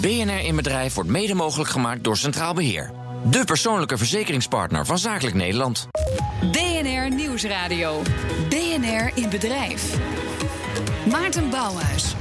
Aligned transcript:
BNR 0.00 0.44
in 0.44 0.56
Bedrijf 0.56 0.94
wordt 0.94 1.10
mede 1.10 1.34
mogelijk 1.34 1.70
gemaakt 1.70 2.04
door 2.04 2.16
Centraal 2.16 2.54
Beheer. 2.54 2.90
De 3.30 3.44
persoonlijke 3.44 3.96
verzekeringspartner 3.96 4.86
van 4.86 4.98
Zakelijk 4.98 5.36
Nederland. 5.36 5.88
BNR 6.52 7.14
Nieuwsradio. 7.14 8.02
BNR 8.48 9.10
in 9.14 9.28
Bedrijf. 9.28 9.98
Maarten 11.10 11.50
Bouwhuis. 11.50 12.14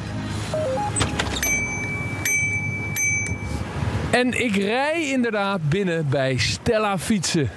En 4.12 4.44
ik 4.44 4.56
rij 4.56 5.10
inderdaad 5.10 5.70
binnen 5.70 6.10
bij 6.10 6.38
Stella 6.38 6.98
Fietsen. 6.98 7.50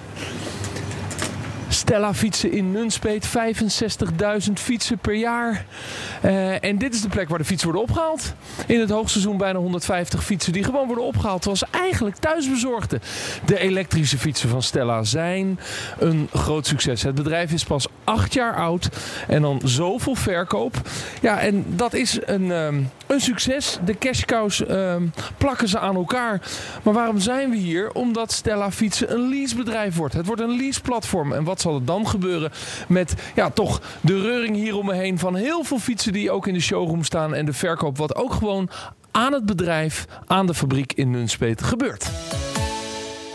Stella 1.92 2.14
fietsen 2.14 2.52
in 2.52 2.72
Nunspeet, 2.72 3.28
65.000 4.46 4.52
fietsen 4.52 4.98
per 4.98 5.14
jaar. 5.14 5.64
Uh, 6.24 6.64
en 6.64 6.78
dit 6.78 6.94
is 6.94 7.00
de 7.00 7.08
plek 7.08 7.28
waar 7.28 7.38
de 7.38 7.44
fietsen 7.44 7.72
worden 7.72 7.88
opgehaald. 7.88 8.34
In 8.66 8.80
het 8.80 8.90
hoogseizoen 8.90 9.36
bijna 9.36 9.58
150 9.58 10.24
fietsen 10.24 10.52
die 10.52 10.64
gewoon 10.64 10.86
worden 10.86 11.04
opgehaald. 11.04 11.42
Zoals 11.42 11.64
eigenlijk 11.70 12.16
thuisbezorgde. 12.16 13.00
De 13.44 13.58
elektrische 13.58 14.18
fietsen 14.18 14.48
van 14.48 14.62
Stella 14.62 15.04
zijn 15.04 15.58
een 15.98 16.28
groot 16.32 16.66
succes. 16.66 17.02
Het 17.02 17.14
bedrijf 17.14 17.52
is 17.52 17.64
pas 17.64 17.86
acht 18.04 18.32
jaar 18.32 18.56
oud 18.56 18.88
en 19.28 19.42
dan 19.42 19.60
zoveel 19.64 20.14
verkoop. 20.14 20.76
Ja, 21.20 21.40
en 21.40 21.64
dat 21.68 21.94
is 21.94 22.18
een, 22.24 22.50
um, 22.50 22.90
een 23.06 23.20
succes. 23.20 23.78
De 23.84 23.98
cashcows 23.98 24.68
um, 24.68 25.12
plakken 25.38 25.68
ze 25.68 25.78
aan 25.78 25.96
elkaar. 25.96 26.40
Maar 26.82 26.94
waarom 26.94 27.18
zijn 27.18 27.50
we 27.50 27.56
hier? 27.56 27.92
Omdat 27.92 28.32
Stella 28.32 28.70
Fietsen 28.70 29.12
een 29.12 29.28
leasebedrijf 29.28 29.96
wordt. 29.96 30.14
Het 30.14 30.26
wordt 30.26 30.42
een 30.42 30.56
leaseplatform. 30.56 31.32
En 31.32 31.44
wat 31.44 31.60
zal 31.60 31.81
dan 31.84 32.08
gebeuren 32.08 32.50
met 32.88 33.14
ja, 33.34 33.50
toch 33.50 33.80
de 34.00 34.20
reuring 34.20 34.56
hier 34.56 34.76
om 34.76 34.86
me 34.86 34.94
heen 34.94 35.18
van 35.18 35.34
heel 35.34 35.64
veel 35.64 35.78
fietsen 35.78 36.12
die 36.12 36.30
ook 36.30 36.46
in 36.46 36.54
de 36.54 36.60
showroom 36.60 37.04
staan 37.04 37.34
en 37.34 37.44
de 37.44 37.52
verkoop 37.52 37.98
wat 37.98 38.14
ook 38.14 38.32
gewoon 38.32 38.70
aan 39.10 39.32
het 39.32 39.46
bedrijf, 39.46 40.06
aan 40.26 40.46
de 40.46 40.54
fabriek 40.54 40.92
in 40.92 41.10
Nunspeet 41.10 41.62
gebeurt. 41.62 42.10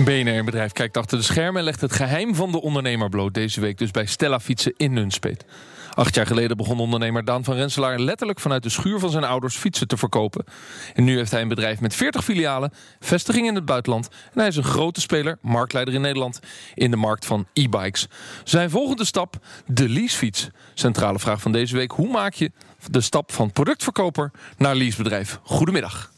BNR 0.07 0.43
Bedrijf 0.43 0.71
kijkt 0.71 0.97
achter 0.97 1.17
de 1.17 1.23
schermen 1.23 1.57
en 1.57 1.63
legt 1.63 1.81
het 1.81 1.93
geheim 1.93 2.35
van 2.35 2.51
de 2.51 2.61
ondernemer 2.61 3.09
bloot 3.09 3.33
deze 3.33 3.61
week 3.61 3.77
dus 3.77 3.91
bij 3.91 4.05
Stella 4.05 4.39
Fietsen 4.39 4.73
in 4.77 4.93
Nunspeet. 4.93 5.45
Acht 5.93 6.15
jaar 6.15 6.25
geleden 6.25 6.57
begon 6.57 6.79
ondernemer 6.79 7.25
Daan 7.25 7.43
van 7.43 7.55
Renselaar 7.55 7.99
letterlijk 7.99 8.39
vanuit 8.39 8.63
de 8.63 8.69
schuur 8.69 8.99
van 8.99 9.09
zijn 9.09 9.23
ouders 9.23 9.55
fietsen 9.55 9.87
te 9.87 9.97
verkopen. 9.97 10.45
En 10.93 11.03
nu 11.03 11.17
heeft 11.17 11.31
hij 11.31 11.41
een 11.41 11.47
bedrijf 11.47 11.79
met 11.79 11.95
40 11.95 12.23
filialen, 12.23 12.71
vestiging 12.99 13.47
in 13.47 13.55
het 13.55 13.65
buitenland. 13.65 14.07
En 14.33 14.39
hij 14.39 14.47
is 14.47 14.55
een 14.55 14.63
grote 14.63 15.01
speler, 15.01 15.37
marktleider 15.41 15.93
in 15.93 16.01
Nederland, 16.01 16.39
in 16.73 16.91
de 16.91 16.97
markt 16.97 17.25
van 17.25 17.47
e-bikes. 17.53 18.07
Zijn 18.43 18.69
volgende 18.69 19.05
stap, 19.05 19.35
de 19.65 19.89
leasefiets. 19.89 20.49
Centrale 20.73 21.19
vraag 21.19 21.41
van 21.41 21.51
deze 21.51 21.75
week, 21.75 21.91
hoe 21.91 22.09
maak 22.09 22.33
je 22.33 22.51
de 22.91 23.01
stap 23.01 23.31
van 23.31 23.51
productverkoper 23.51 24.31
naar 24.57 24.75
leasebedrijf? 24.75 25.39
Goedemiddag. 25.43 26.15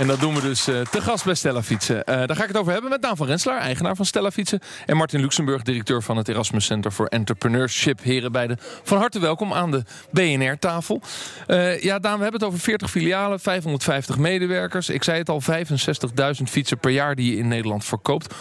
En 0.00 0.06
dat 0.06 0.20
doen 0.20 0.34
we 0.34 0.40
dus 0.40 0.68
uh, 0.68 0.80
te 0.80 1.00
gast 1.00 1.24
bij 1.24 1.34
Stella 1.34 1.62
Fietsen. 1.62 1.96
Uh, 1.96 2.04
daar 2.04 2.36
ga 2.36 2.42
ik 2.42 2.48
het 2.48 2.56
over 2.56 2.72
hebben 2.72 2.90
met 2.90 3.02
Daan 3.02 3.16
van 3.16 3.26
Renslaar, 3.26 3.58
eigenaar 3.58 3.96
van 3.96 4.04
Stella 4.04 4.30
Fietsen. 4.30 4.60
En 4.86 4.96
Martin 4.96 5.20
Luxemburg, 5.20 5.62
directeur 5.62 6.02
van 6.02 6.16
het 6.16 6.28
Erasmus 6.28 6.64
Center 6.64 6.90
for 6.90 7.06
Entrepreneurship. 7.06 8.02
Heren 8.02 8.32
beiden, 8.32 8.58
van 8.82 8.98
harte 8.98 9.18
welkom 9.18 9.52
aan 9.52 9.70
de 9.70 9.82
BNR-tafel. 10.10 11.00
Uh, 11.46 11.80
ja, 11.80 11.98
Daan, 11.98 12.16
we 12.16 12.22
hebben 12.22 12.40
het 12.40 12.48
over 12.48 12.60
40 12.60 12.90
filialen, 12.90 13.40
550 13.40 14.18
medewerkers. 14.18 14.88
Ik 14.88 15.04
zei 15.04 15.18
het 15.18 15.28
al, 15.28 15.42
65.000 15.42 16.42
fietsen 16.46 16.78
per 16.78 16.90
jaar 16.90 17.14
die 17.14 17.30
je 17.30 17.38
in 17.38 17.48
Nederland 17.48 17.84
verkoopt. 17.84 18.34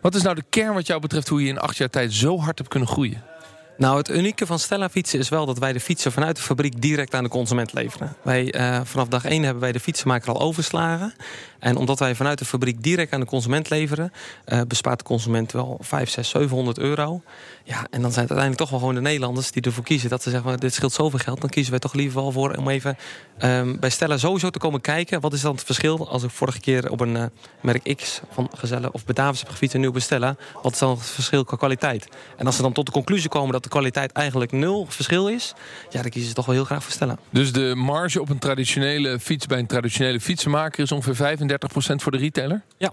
Wat 0.00 0.14
is 0.14 0.22
nou 0.22 0.34
de 0.34 0.44
kern 0.50 0.74
wat 0.74 0.86
jou 0.86 1.00
betreft 1.00 1.28
hoe 1.28 1.42
je 1.42 1.48
in 1.48 1.58
acht 1.58 1.76
jaar 1.76 1.90
tijd 1.90 2.12
zo 2.12 2.38
hard 2.38 2.58
hebt 2.58 2.70
kunnen 2.70 2.88
groeien? 2.88 3.33
Nou, 3.76 3.96
het 3.96 4.10
unieke 4.10 4.46
van 4.46 4.58
Stella 4.58 4.88
fietsen 4.88 5.18
is 5.18 5.28
wel 5.28 5.46
dat 5.46 5.58
wij 5.58 5.72
de 5.72 5.80
fietsen 5.80 6.12
vanuit 6.12 6.36
de 6.36 6.42
fabriek 6.42 6.82
direct 6.82 7.14
aan 7.14 7.22
de 7.22 7.28
consument 7.28 7.72
leveren. 7.72 8.16
Wij, 8.22 8.54
uh, 8.54 8.80
vanaf 8.84 9.08
dag 9.08 9.24
1 9.24 9.42
hebben 9.42 9.62
wij 9.62 9.72
de 9.72 9.80
fietsenmaker 9.80 10.32
al 10.32 10.40
overslagen. 10.40 11.14
En 11.58 11.76
omdat 11.76 11.98
wij 11.98 12.14
vanuit 12.14 12.38
de 12.38 12.44
fabriek 12.44 12.82
direct 12.82 13.12
aan 13.12 13.20
de 13.20 13.26
consument 13.26 13.70
leveren, 13.70 14.12
uh, 14.46 14.60
bespaart 14.68 14.98
de 14.98 15.04
consument 15.04 15.52
wel 15.52 15.78
5, 15.80 16.10
6, 16.10 16.28
700 16.28 16.78
euro. 16.78 17.22
Ja, 17.64 17.86
en 17.90 18.02
dan 18.02 18.12
zijn 18.12 18.26
het 18.26 18.34
uiteindelijk 18.34 18.58
toch 18.58 18.70
wel 18.70 18.78
gewoon 18.78 18.94
de 18.94 19.00
Nederlanders 19.00 19.50
die 19.50 19.62
ervoor 19.62 19.84
kiezen 19.84 20.10
dat 20.10 20.22
ze 20.22 20.30
zeggen: 20.30 20.60
dit 20.60 20.74
scheelt 20.74 20.92
zoveel 20.92 21.18
geld. 21.18 21.40
Dan 21.40 21.50
kiezen 21.50 21.70
wij 21.70 21.80
toch 21.80 21.92
liever 21.92 22.20
wel 22.20 22.32
voor 22.32 22.54
om 22.54 22.68
even 22.68 22.96
um, 23.42 23.80
bij 23.80 23.90
Stella 23.90 24.18
sowieso 24.18 24.50
te 24.50 24.58
komen 24.58 24.80
kijken. 24.80 25.20
Wat 25.20 25.32
is 25.32 25.40
dan 25.40 25.54
het 25.54 25.64
verschil 25.64 26.08
als 26.08 26.22
ik 26.22 26.30
vorige 26.30 26.60
keer 26.60 26.90
op 26.90 27.00
een 27.00 27.16
uh, 27.16 27.24
merk 27.60 27.96
X 27.96 28.20
van 28.30 28.50
Gezellen 28.56 28.94
of 28.94 29.04
Batavus 29.04 29.40
heb 29.40 29.48
gefietst 29.48 29.74
en 29.74 29.80
nu 29.80 29.90
bestellen? 29.90 30.38
Wat 30.62 30.72
is 30.72 30.78
dan 30.78 30.90
het 30.90 31.06
verschil 31.06 31.44
qua 31.44 31.56
kwaliteit? 31.56 32.08
En 32.36 32.46
als 32.46 32.56
ze 32.56 32.62
dan 32.62 32.72
tot 32.72 32.86
de 32.86 32.92
conclusie 32.92 33.28
komen 33.28 33.52
dat 33.52 33.63
de 33.64 33.70
kwaliteit 33.70 34.12
eigenlijk 34.12 34.52
nul 34.52 34.86
verschil 34.88 35.28
is, 35.28 35.54
ja, 35.90 36.02
dan 36.02 36.10
kiezen 36.10 36.28
ze 36.28 36.34
toch 36.34 36.46
wel 36.46 36.54
heel 36.54 36.64
graag 36.64 36.82
voor 36.82 36.92
Stella. 36.92 37.18
Dus 37.30 37.52
de 37.52 37.72
marge 37.76 38.20
op 38.20 38.28
een 38.28 38.38
traditionele 38.38 39.18
fiets 39.20 39.46
bij 39.46 39.58
een 39.58 39.66
traditionele 39.66 40.20
fietsenmaker 40.20 40.82
is 40.82 40.92
ongeveer 40.92 41.38
35% 41.38 41.94
voor 41.94 42.12
de 42.12 42.18
retailer? 42.18 42.62
Ja. 42.78 42.92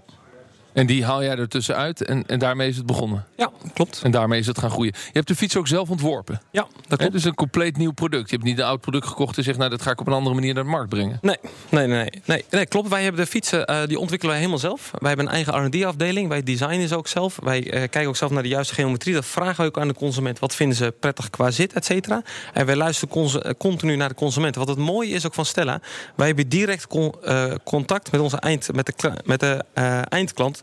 En 0.72 0.86
die 0.86 1.04
haal 1.04 1.22
jij 1.22 1.36
er 1.36 1.48
tussenuit 1.48 2.04
en, 2.04 2.26
en 2.26 2.38
daarmee 2.38 2.68
is 2.68 2.76
het 2.76 2.86
begonnen? 2.86 3.24
Ja, 3.36 3.50
klopt. 3.74 4.00
En 4.02 4.10
daarmee 4.10 4.38
is 4.38 4.46
het 4.46 4.58
gaan 4.58 4.70
groeien. 4.70 4.92
Je 5.04 5.10
hebt 5.12 5.28
de 5.28 5.34
fiets 5.34 5.56
ook 5.56 5.68
zelf 5.68 5.90
ontworpen? 5.90 6.40
Ja, 6.50 6.66
dat 6.88 6.98
klopt. 6.98 7.12
Dus 7.12 7.24
een 7.24 7.34
compleet 7.34 7.76
nieuw 7.76 7.92
product. 7.92 8.30
Je 8.30 8.36
hebt 8.36 8.48
niet 8.48 8.58
een 8.58 8.64
oud 8.64 8.80
product 8.80 9.06
gekocht 9.06 9.36
en 9.36 9.44
zegt... 9.44 9.58
nou, 9.58 9.70
dat 9.70 9.82
ga 9.82 9.90
ik 9.90 10.00
op 10.00 10.06
een 10.06 10.12
andere 10.12 10.34
manier 10.34 10.54
naar 10.54 10.64
de 10.64 10.70
markt 10.70 10.88
brengen. 10.88 11.18
Nee, 11.22 11.36
nee, 11.68 11.86
nee. 11.86 12.10
nee, 12.24 12.44
nee 12.50 12.66
klopt. 12.66 12.88
Wij 12.88 13.02
hebben 13.02 13.20
de 13.20 13.30
fietsen, 13.30 13.70
uh, 13.70 13.86
die 13.86 13.98
ontwikkelen 13.98 14.34
wij 14.34 14.44
helemaal 14.44 14.60
zelf. 14.60 14.90
Wij 14.98 15.08
hebben 15.08 15.26
een 15.26 15.32
eigen 15.32 15.66
R&D-afdeling. 15.66 16.28
Wij 16.28 16.42
designen 16.42 16.88
ze 16.88 16.96
ook 16.96 17.08
zelf. 17.08 17.38
Wij 17.42 17.64
uh, 17.64 17.70
kijken 17.70 18.06
ook 18.06 18.16
zelf 18.16 18.30
naar 18.30 18.42
de 18.42 18.48
juiste 18.48 18.74
geometrie. 18.74 19.14
Dat 19.14 19.26
vragen 19.26 19.64
we 19.64 19.70
ook 19.70 19.78
aan 19.78 19.88
de 19.88 19.94
consument. 19.94 20.38
Wat 20.38 20.54
vinden 20.54 20.76
ze 20.76 20.94
prettig 21.00 21.30
qua 21.30 21.50
zit, 21.50 21.72
et 21.72 21.84
cetera. 21.84 22.22
En 22.52 22.66
wij 22.66 22.76
luisteren 22.76 23.42
eh, 23.42 23.50
continu 23.58 23.96
naar 23.96 24.08
de 24.08 24.14
consument. 24.14 24.54
Wat 24.54 24.68
het 24.68 24.78
mooie 24.78 25.10
is 25.10 25.26
ook 25.26 25.34
van 25.34 25.44
Stella... 25.44 25.80
wij 26.16 26.26
hebben 26.26 26.48
direct 26.48 26.86
con 26.86 27.14
uh, 27.24 27.54
contact 27.64 28.12
met, 28.12 28.20
onze 28.20 28.36
eind, 28.36 28.72
met 28.72 28.86
de, 28.86 29.12
met 29.24 29.40
de 29.40 29.64
eindklant... 30.08 30.60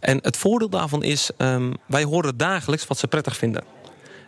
En 0.00 0.18
het 0.22 0.36
voordeel 0.36 0.68
daarvan 0.68 1.02
is, 1.02 1.30
um, 1.38 1.74
wij 1.86 2.04
horen 2.04 2.36
dagelijks 2.36 2.86
wat 2.86 2.98
ze 2.98 3.08
prettig 3.08 3.36
vinden. 3.36 3.64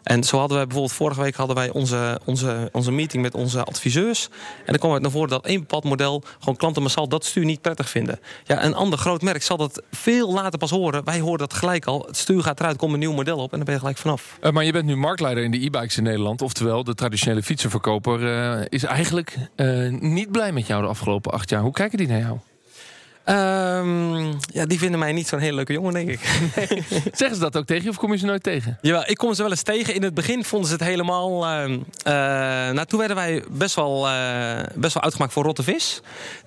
En 0.04 0.24
zo 0.24 0.38
hadden 0.38 0.56
wij 0.56 0.66
bijvoorbeeld 0.66 0.96
vorige 0.96 1.20
week 1.20 1.34
hadden 1.34 1.56
wij 1.56 1.70
onze, 1.70 2.20
onze, 2.24 2.68
onze 2.72 2.92
meeting 2.92 3.22
met 3.22 3.34
onze 3.34 3.64
adviseurs. 3.64 4.28
En 4.58 4.64
dan 4.66 4.78
kwam 4.78 4.92
het 4.92 5.02
naar 5.02 5.10
voren 5.10 5.28
dat 5.28 5.44
één 5.44 5.60
bepaald 5.60 5.84
model 5.84 6.22
gewoon 6.38 6.56
klanten 6.56 6.82
massaal 6.82 7.08
dat 7.08 7.24
stuur 7.24 7.44
niet 7.44 7.60
prettig 7.60 7.88
vinden. 7.88 8.20
Ja, 8.44 8.64
een 8.64 8.74
ander 8.74 8.98
groot 8.98 9.22
merk 9.22 9.42
zal 9.42 9.56
dat 9.56 9.82
veel 9.90 10.32
later 10.32 10.58
pas 10.58 10.70
horen. 10.70 11.04
Wij 11.04 11.20
horen 11.20 11.38
dat 11.38 11.54
gelijk 11.54 11.84
al. 11.84 12.04
Het 12.06 12.16
stuur 12.16 12.42
gaat 12.42 12.60
eruit, 12.60 12.76
komt 12.76 12.92
een 12.92 12.98
nieuw 12.98 13.12
model 13.12 13.38
op 13.38 13.50
en 13.50 13.56
dan 13.56 13.64
ben 13.64 13.74
je 13.74 13.80
gelijk 13.80 13.98
vanaf. 13.98 14.38
Uh, 14.42 14.50
maar 14.50 14.64
je 14.64 14.72
bent 14.72 14.86
nu 14.86 14.96
marktleider 14.96 15.44
in 15.44 15.50
de 15.50 15.64
e-bikes 15.64 15.96
in 15.96 16.02
Nederland. 16.02 16.42
Oftewel, 16.42 16.84
de 16.84 16.94
traditionele 16.94 17.42
fietsenverkoper 17.42 18.20
uh, 18.20 18.64
is 18.68 18.84
eigenlijk 18.84 19.36
uh, 19.56 20.00
niet 20.00 20.32
blij 20.32 20.52
met 20.52 20.66
jou 20.66 20.82
de 20.82 20.88
afgelopen 20.88 21.32
acht 21.32 21.50
jaar. 21.50 21.62
Hoe 21.62 21.72
kijken 21.72 21.98
die 21.98 22.08
naar 22.08 22.20
jou? 22.20 22.38
Um, 23.26 24.38
ja, 24.52 24.66
die 24.66 24.78
vinden 24.78 24.98
mij 24.98 25.12
niet 25.12 25.28
zo'n 25.28 25.38
hele 25.38 25.54
leuke 25.54 25.72
jongen, 25.72 25.92
denk 25.92 26.08
ik. 26.08 26.20
Nee. 26.56 26.84
Zeggen 27.12 27.34
ze 27.34 27.38
dat 27.38 27.56
ook 27.56 27.66
tegen 27.66 27.84
je 27.84 27.90
of 27.90 27.96
kom 27.96 28.12
je 28.12 28.18
ze 28.18 28.26
nooit 28.26 28.42
tegen? 28.42 28.78
Ja, 28.80 29.06
ik 29.06 29.16
kom 29.16 29.34
ze 29.34 29.42
wel 29.42 29.50
eens 29.50 29.62
tegen. 29.62 29.94
In 29.94 30.02
het 30.02 30.14
begin 30.14 30.44
vonden 30.44 30.68
ze 30.68 30.74
het 30.74 30.84
helemaal... 30.84 31.44
Uh, 31.44 31.70
uh, 31.70 31.78
nou, 32.72 32.84
toen 32.84 32.98
werden 32.98 33.16
wij 33.16 33.44
best 33.50 33.74
wel, 33.74 34.08
uh, 34.08 34.60
best 34.74 34.94
wel 34.94 35.02
uitgemaakt 35.02 35.32
voor 35.32 35.44
rotte 35.44 35.62
vis. 35.62 36.00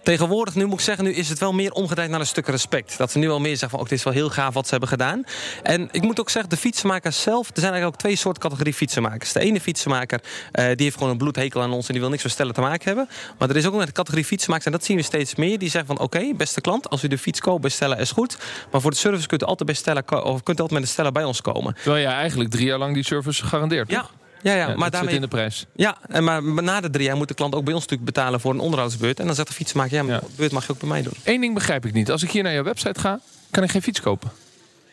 Tegenwoordig, 0.04 0.56
nu 0.56 0.66
moet 0.66 0.74
ik 0.74 0.86
zeggen, 0.86 1.04
nu 1.04 1.14
is 1.14 1.30
het 1.30 1.40
wel 1.40 1.54
meer 1.54 1.72
omgedraaid 1.72 2.10
naar 2.10 2.20
een 2.20 2.26
stuk 2.26 2.48
respect. 2.48 2.98
Dat 2.98 3.12
ze 3.12 3.18
nu 3.18 3.28
wel 3.28 3.40
meer 3.40 3.50
zeggen 3.50 3.70
van, 3.70 3.80
oh, 3.80 3.86
dit 3.86 3.98
is 3.98 4.04
wel 4.04 4.14
heel 4.14 4.30
gaaf 4.30 4.54
wat 4.54 4.66
ze 4.66 4.72
hebben 4.72 4.90
gedaan. 4.90 5.24
En 5.64 5.90
ik 5.92 6.02
moet 6.02 6.20
ook 6.20 6.30
zeggen, 6.30 6.50
de 6.50 6.58
fietsenmakers 6.58 7.22
zelf... 7.22 7.48
Er 7.48 7.54
zijn 7.54 7.72
eigenlijk 7.72 7.94
ook 7.94 8.00
twee 8.02 8.16
soorten 8.16 8.42
categorie 8.42 8.74
fietsenmakers. 8.74 9.32
De 9.32 9.40
ene 9.40 9.62
fietsenmaker, 9.62 10.22
die 10.52 10.76
heeft 10.78 10.96
gewoon 10.96 11.12
een 11.12 11.18
bloedhekel 11.18 11.62
aan 11.62 11.72
ons... 11.72 11.88
en 11.88 11.92
die 11.92 12.02
wil 12.02 12.10
niks 12.10 12.24
met 12.24 12.32
stellen 12.32 12.54
te 12.54 12.62
maken 12.62 12.86
hebben. 12.86 13.10
Maar 13.38 13.50
er 13.50 13.56
is 13.56 13.66
ook 13.66 13.74
een 13.74 13.92
categorie 13.92 14.26
fietsenmakers, 14.26 14.66
en 14.66 14.72
dat 14.72 14.86
zien 14.86 14.98
we 14.98 15.04
steeds 15.04 15.36
meer... 15.36 15.60
die 15.60 15.70
zeggen 15.70 15.96
van, 15.96 16.06
oké, 16.06 16.18
okay, 16.18 16.36
beste 16.36 16.62
klant, 16.68 16.90
als 16.90 17.04
u 17.04 17.08
de 17.08 17.18
fiets 17.18 17.40
koopt, 17.40 17.62
bestellen 17.62 17.98
is 17.98 18.12
goed. 18.12 18.38
Maar 18.72 18.82
voor 18.82 18.92
de 18.92 18.98
service 18.98 19.28
kunt 19.28 19.42
u 19.42 19.46
altijd 19.46 19.70
bestellen, 19.70 20.24
of 20.24 20.44
kunt 20.44 20.60
u 20.60 20.62
altijd 20.62 20.72
met 20.72 20.82
een 20.82 20.88
steller 20.88 21.12
bij 21.12 21.24
ons 21.24 21.42
komen. 21.42 21.74
Terwijl 21.74 22.02
je 22.02 22.08
eigenlijk 22.08 22.50
drie 22.50 22.66
jaar 22.66 22.78
lang 22.78 22.94
die 22.94 23.04
service 23.04 23.46
garandeert. 23.46 23.92
Ja. 23.92 24.06
Ja, 24.42 24.54
ja, 24.54 24.76
maar 24.76 24.92
daarmee 24.92 25.16
in 25.16 25.22
de 25.22 25.28
prijs. 25.28 25.66
Ja, 25.76 25.98
en 26.08 26.24
maar 26.24 26.44
na 26.44 26.82
de 26.82 26.90
drie 26.90 27.06
jaar 27.06 27.18
moet 27.18 27.28
de 27.28 27.34
klant 27.34 27.56
ook 27.56 27.64
bij 27.64 27.74
ons 27.74 27.84
natuurlijk 27.84 28.16
betalen 28.16 28.40
voor 28.40 28.54
een 28.54 28.60
onderhoudsbeurt. 28.60 29.20
En 29.20 29.26
dan 29.26 29.36
zegt 29.36 29.48
de 29.48 29.54
fietsmaker, 29.54 29.96
ja, 29.96 30.04
maar 30.04 30.20
de 30.20 30.26
beurt 30.36 30.52
mag 30.52 30.66
je 30.66 30.72
ook 30.72 30.80
bij 30.80 30.90
mij 30.90 31.02
doen. 31.02 31.14
Eén 31.24 31.42
ding 31.42 31.54
begrijp 31.54 31.86
ik 31.86 31.94
niet. 31.94 32.12
Als 32.12 32.24
ik 32.24 32.32
hier 32.32 32.44
naar 32.44 32.54
jouw 32.54 32.64
website 32.64 33.00
ga, 33.00 33.20
kan 33.52 33.64
ik 33.64 33.72
geen 33.72 33.82
fiets 33.82 34.02
kopen. 34.02 34.32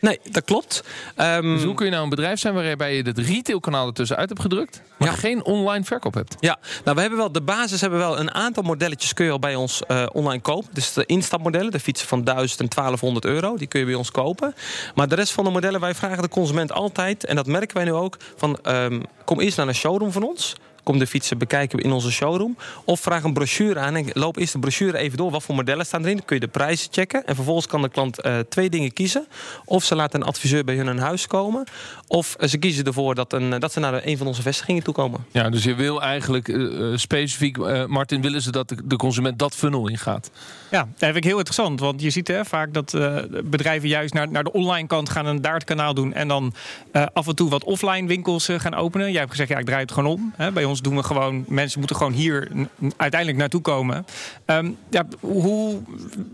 Nee, 0.05 0.19
dat 0.31 0.43
klopt. 0.43 0.83
Um, 1.17 1.53
dus 1.55 1.63
hoe 1.63 1.73
kun 1.73 1.85
je 1.85 1.91
nou 1.91 2.03
een 2.03 2.09
bedrijf 2.09 2.39
zijn 2.39 2.53
waarbij 2.53 2.95
je 2.95 3.03
het 3.03 3.17
retailkanaal 3.17 3.87
ertussen 3.87 4.17
uit 4.17 4.29
hebt 4.29 4.41
gedrukt, 4.41 4.81
maar 4.97 5.07
ja. 5.07 5.15
geen 5.15 5.43
online 5.43 5.83
verkoop 5.83 6.13
hebt? 6.13 6.35
Ja, 6.39 6.57
nou 6.83 6.95
we 6.95 7.01
hebben 7.01 7.19
wel 7.19 7.31
de 7.31 7.41
basis 7.41 7.81
hebben 7.81 7.99
wel 7.99 8.19
een 8.19 8.33
aantal 8.33 8.63
modelletjes 8.63 9.13
kun 9.13 9.25
je 9.25 9.31
al 9.31 9.39
bij 9.39 9.55
ons 9.55 9.81
uh, 9.87 10.05
online 10.11 10.41
kopen. 10.41 10.69
Dus 10.73 10.93
de 10.93 11.05
instapmodellen, 11.05 11.71
de 11.71 11.79
fietsen 11.79 12.07
van 12.07 12.23
1000 12.23 12.59
en 12.59 12.67
1200 12.67 13.25
euro, 13.25 13.57
die 13.57 13.67
kun 13.67 13.79
je 13.79 13.85
bij 13.85 13.95
ons 13.95 14.11
kopen. 14.11 14.55
Maar 14.95 15.07
de 15.07 15.15
rest 15.15 15.31
van 15.31 15.43
de 15.43 15.49
modellen, 15.49 15.79
wij 15.79 15.95
vragen 15.95 16.21
de 16.21 16.29
consument 16.29 16.71
altijd, 16.71 17.25
en 17.25 17.35
dat 17.35 17.47
merken 17.47 17.75
wij 17.75 17.85
nu 17.85 17.93
ook, 17.93 18.17
van 18.35 18.59
um, 18.67 19.03
kom 19.25 19.39
eerst 19.39 19.57
naar 19.57 19.67
een 19.67 19.75
showroom 19.75 20.11
van 20.11 20.23
ons 20.23 20.55
Kom 20.85 20.99
de 20.99 21.07
fietsen 21.07 21.37
bekijken 21.37 21.79
in 21.79 21.91
onze 21.91 22.11
showroom. 22.11 22.57
Of 22.83 22.99
vraag 22.99 23.23
een 23.23 23.33
brochure 23.33 23.79
aan 23.79 23.95
en 23.95 24.05
loop 24.13 24.37
eerst 24.37 24.53
de 24.53 24.59
brochure 24.59 24.97
even 24.97 25.17
door. 25.17 25.31
Wat 25.31 25.43
voor 25.43 25.55
modellen 25.55 25.85
staan 25.85 26.01
erin? 26.01 26.15
Dan 26.15 26.25
kun 26.25 26.35
je 26.35 26.41
de 26.41 26.47
prijzen 26.47 26.87
checken. 26.91 27.25
En 27.25 27.35
vervolgens 27.35 27.67
kan 27.67 27.81
de 27.81 27.89
klant 27.89 28.21
eh, 28.21 28.39
twee 28.49 28.69
dingen 28.69 28.93
kiezen. 28.93 29.27
Of 29.65 29.83
ze 29.83 29.95
laten 29.95 30.21
een 30.21 30.27
adviseur 30.27 30.63
bij 30.63 30.75
hun 30.75 30.87
in 30.87 30.97
huis 30.97 31.27
komen. 31.27 31.63
Of 32.07 32.35
eh, 32.35 32.49
ze 32.49 32.57
kiezen 32.57 32.85
ervoor 32.85 33.15
dat, 33.15 33.33
een, 33.33 33.59
dat 33.59 33.71
ze 33.71 33.79
naar 33.79 34.01
een 34.05 34.17
van 34.17 34.27
onze 34.27 34.41
vestigingen 34.41 34.83
toe 34.83 34.93
komen. 34.93 35.25
Ja, 35.31 35.49
dus 35.49 35.63
je 35.63 35.75
wil 35.75 36.01
eigenlijk 36.01 36.47
uh, 36.47 36.97
specifiek, 36.97 37.57
Martin, 37.87 38.21
willen 38.21 38.41
ze 38.41 38.51
dat 38.51 38.69
de, 38.69 38.77
de 38.83 38.95
consument 38.95 39.39
dat 39.39 39.55
funnel 39.55 39.87
ingaat? 39.87 40.31
Ja, 40.71 40.79
dat 40.79 40.93
vind 40.97 41.15
ik 41.15 41.23
heel 41.23 41.37
interessant. 41.37 41.79
Want 41.79 42.01
je 42.01 42.09
ziet 42.09 42.27
hè, 42.27 42.45
vaak 42.45 42.73
dat 42.73 42.97
bedrijven 43.43 43.89
juist 43.89 44.13
naar, 44.13 44.31
naar 44.31 44.43
de 44.43 44.51
online 44.51 44.87
kant 44.87 45.09
gaan 45.09 45.27
en 45.27 45.41
daar 45.41 45.53
het 45.53 45.63
kanaal 45.63 45.93
doen. 45.93 46.13
En 46.13 46.27
dan 46.27 46.53
af 47.13 47.27
en 47.27 47.35
toe 47.35 47.49
wat 47.49 47.63
offline 47.63 48.07
winkels 48.07 48.49
gaan 48.57 48.73
openen. 48.73 49.11
Jij 49.11 49.19
hebt 49.19 49.31
gezegd, 49.31 49.49
ja, 49.49 49.57
ik 49.57 49.65
draai 49.65 49.81
het 49.81 49.91
gewoon 49.91 50.11
om. 50.11 50.33
Hè. 50.35 50.51
Bij 50.51 50.63
ons 50.63 50.74
doen 50.81 50.95
we 50.95 51.03
gewoon, 51.03 51.45
mensen 51.47 51.79
moeten 51.79 51.97
gewoon 51.97 52.13
hier 52.13 52.51
uiteindelijk 52.97 53.39
naartoe 53.39 53.61
komen. 53.61 54.05
Um, 54.45 54.77
ja, 54.89 55.05
hoe, 55.19 55.81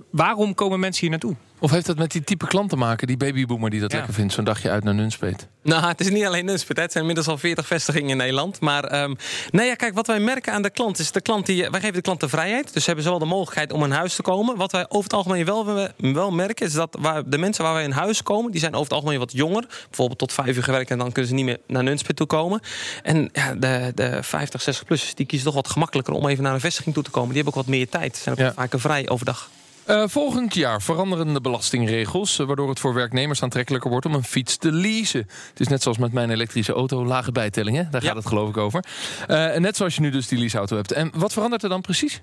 waarom 0.10 0.54
komen 0.54 0.80
mensen 0.80 1.02
hier 1.02 1.10
naartoe? 1.10 1.36
Of 1.62 1.72
heeft 1.72 1.86
dat 1.86 1.98
met 1.98 2.12
die 2.12 2.24
type 2.24 2.48
klant 2.48 2.70
te 2.70 2.76
maken, 2.76 3.08
die 3.08 3.18
babyboomer 3.18 3.70
die 3.70 3.80
dat 3.80 3.94
lekker 3.94 4.14
vindt, 4.14 4.34
zo'n 4.34 4.44
dagje 4.44 4.70
uit 4.70 4.84
naar 4.84 4.94
Nunspeet? 4.94 5.48
Nou, 5.64 5.88
het 5.88 6.00
is 6.02 6.10
niet 6.10 6.26
alleen 6.26 6.46
Nunspeet. 6.46 6.78
Het 6.78 6.92
zijn 6.92 7.04
inmiddels 7.04 7.28
al 7.28 7.38
40 7.38 7.68
vestigingen 7.68 8.10
in 8.10 8.18
Nederland. 8.18 8.60
Maar 8.60 9.02
um, 9.04 9.16
nee, 9.52 9.68
ja, 9.68 9.76
kijk, 9.76 9.94
wat 9.94 10.08
wij 10.08 10.20
merken 10.20 10.54
aan 10.54 10.62
de 10.62 10.70
klant 10.70 11.00
is 11.00 11.12
de 11.12 11.22
klant 11.22 11.46
die 11.46 11.70
wij 11.70 11.80
geven 11.80 11.94
de 11.94 12.02
klant 12.02 12.20
de 12.20 12.30
vrijheid. 12.30 12.74
Dus 12.74 12.82
ze 12.82 12.86
hebben 12.86 13.04
zowel 13.04 13.20
de 13.20 13.26
mogelijkheid 13.26 13.72
om 13.72 13.84
een 13.84 13.92
huis 13.92 14.16
te 14.16 14.22
komen. 14.22 14.56
Wat 14.56 14.72
wij 14.72 14.86
over 14.90 15.04
het 15.04 15.14
algemeen 15.14 15.46
wel, 15.46 15.90
wel 15.98 16.32
merken, 16.32 16.66
is 16.66 16.74
dat 16.74 16.98
waar 17.00 17.30
de 17.30 17.38
mensen 17.38 17.64
waar 17.64 17.74
wij 17.74 17.84
in 17.84 17.92
huis 17.92 18.24
komen, 18.24 18.52
die 18.52 18.60
zijn 18.60 18.74
over 18.74 18.86
het 18.86 18.94
algemeen 18.94 19.20
wat 19.20 19.32
jonger. 19.32 19.66
Bijvoorbeeld 19.88 20.20
tot 20.20 20.34
vijf 20.34 20.56
uur 20.56 20.64
gewerkt 20.64 20.92
en 20.92 20.98
dan 20.98 21.12
kunnen 21.12 21.30
ze 21.30 21.36
niet 21.36 21.46
meer 21.46 21.60
naar 21.68 21.84
Nunspeet 21.84 22.16
toe 22.16 22.28
komen. 22.28 22.60
En 23.04 23.30
ja, 23.34 23.54
de, 23.56 23.92
de 23.96 24.24
50, 24.24 24.62
60 24.62 24.86
plussers 24.86 25.16
die 25.16 25.26
kiezen 25.26 25.48
toch 25.48 25.56
wat 25.56 25.70
gemakkelijker 25.70 26.14
om 26.14 26.28
even 26.28 26.44
naar 26.44 26.54
een 26.54 26.60
vestiging 26.60 26.94
toe 26.94 27.04
te 27.04 27.10
komen. 27.10 27.34
Die 27.34 27.44
hebben 27.44 27.54
ook 27.54 27.66
wat 27.66 27.76
meer 27.76 27.90
tijd. 27.90 28.16
Ze 28.16 28.22
zijn 28.22 28.36
ook 28.36 28.42
ja. 28.42 28.54
vaker 28.54 28.80
vrij 28.80 29.10
overdag. 29.10 29.50
Uh, 29.90 30.04
volgend 30.08 30.54
jaar 30.54 30.82
veranderen 30.82 31.34
de 31.34 31.42
belastingregels, 31.42 32.40
uh, 32.40 32.48
waardoor 32.48 32.70
het 32.70 32.80
voor 32.80 32.94
werknemers 32.94 33.44
aantrekkelijker 33.44 33.90
wordt 33.90 34.06
om 34.06 34.14
een 34.14 34.24
fiets 34.24 34.58
te 34.58 34.72
leasen. 34.72 35.20
Het 35.50 35.60
is 35.60 35.68
net 35.68 35.82
zoals 35.82 35.98
met 35.98 36.14
mijn 36.14 36.30
elektrische 36.30 36.74
auto, 36.74 37.06
lage 37.06 37.32
bijtellingen. 37.32 37.88
Daar 37.92 38.02
gaat 38.02 38.16
het 38.16 38.28
geloof 38.28 38.50
ik 38.50 38.58
over. 38.58 38.84
Uh, 39.28 39.56
net 39.56 39.78
zoals 39.78 39.96
je 39.96 40.02
nu 40.02 40.10
dus 40.10 40.28
die 40.28 40.40
leaseauto 40.40 40.76
hebt. 40.76 40.92
En 40.92 41.12
wat 41.16 41.34
verandert 41.34 41.64
er 41.64 41.70
dan 41.70 41.82
precies? 41.82 42.22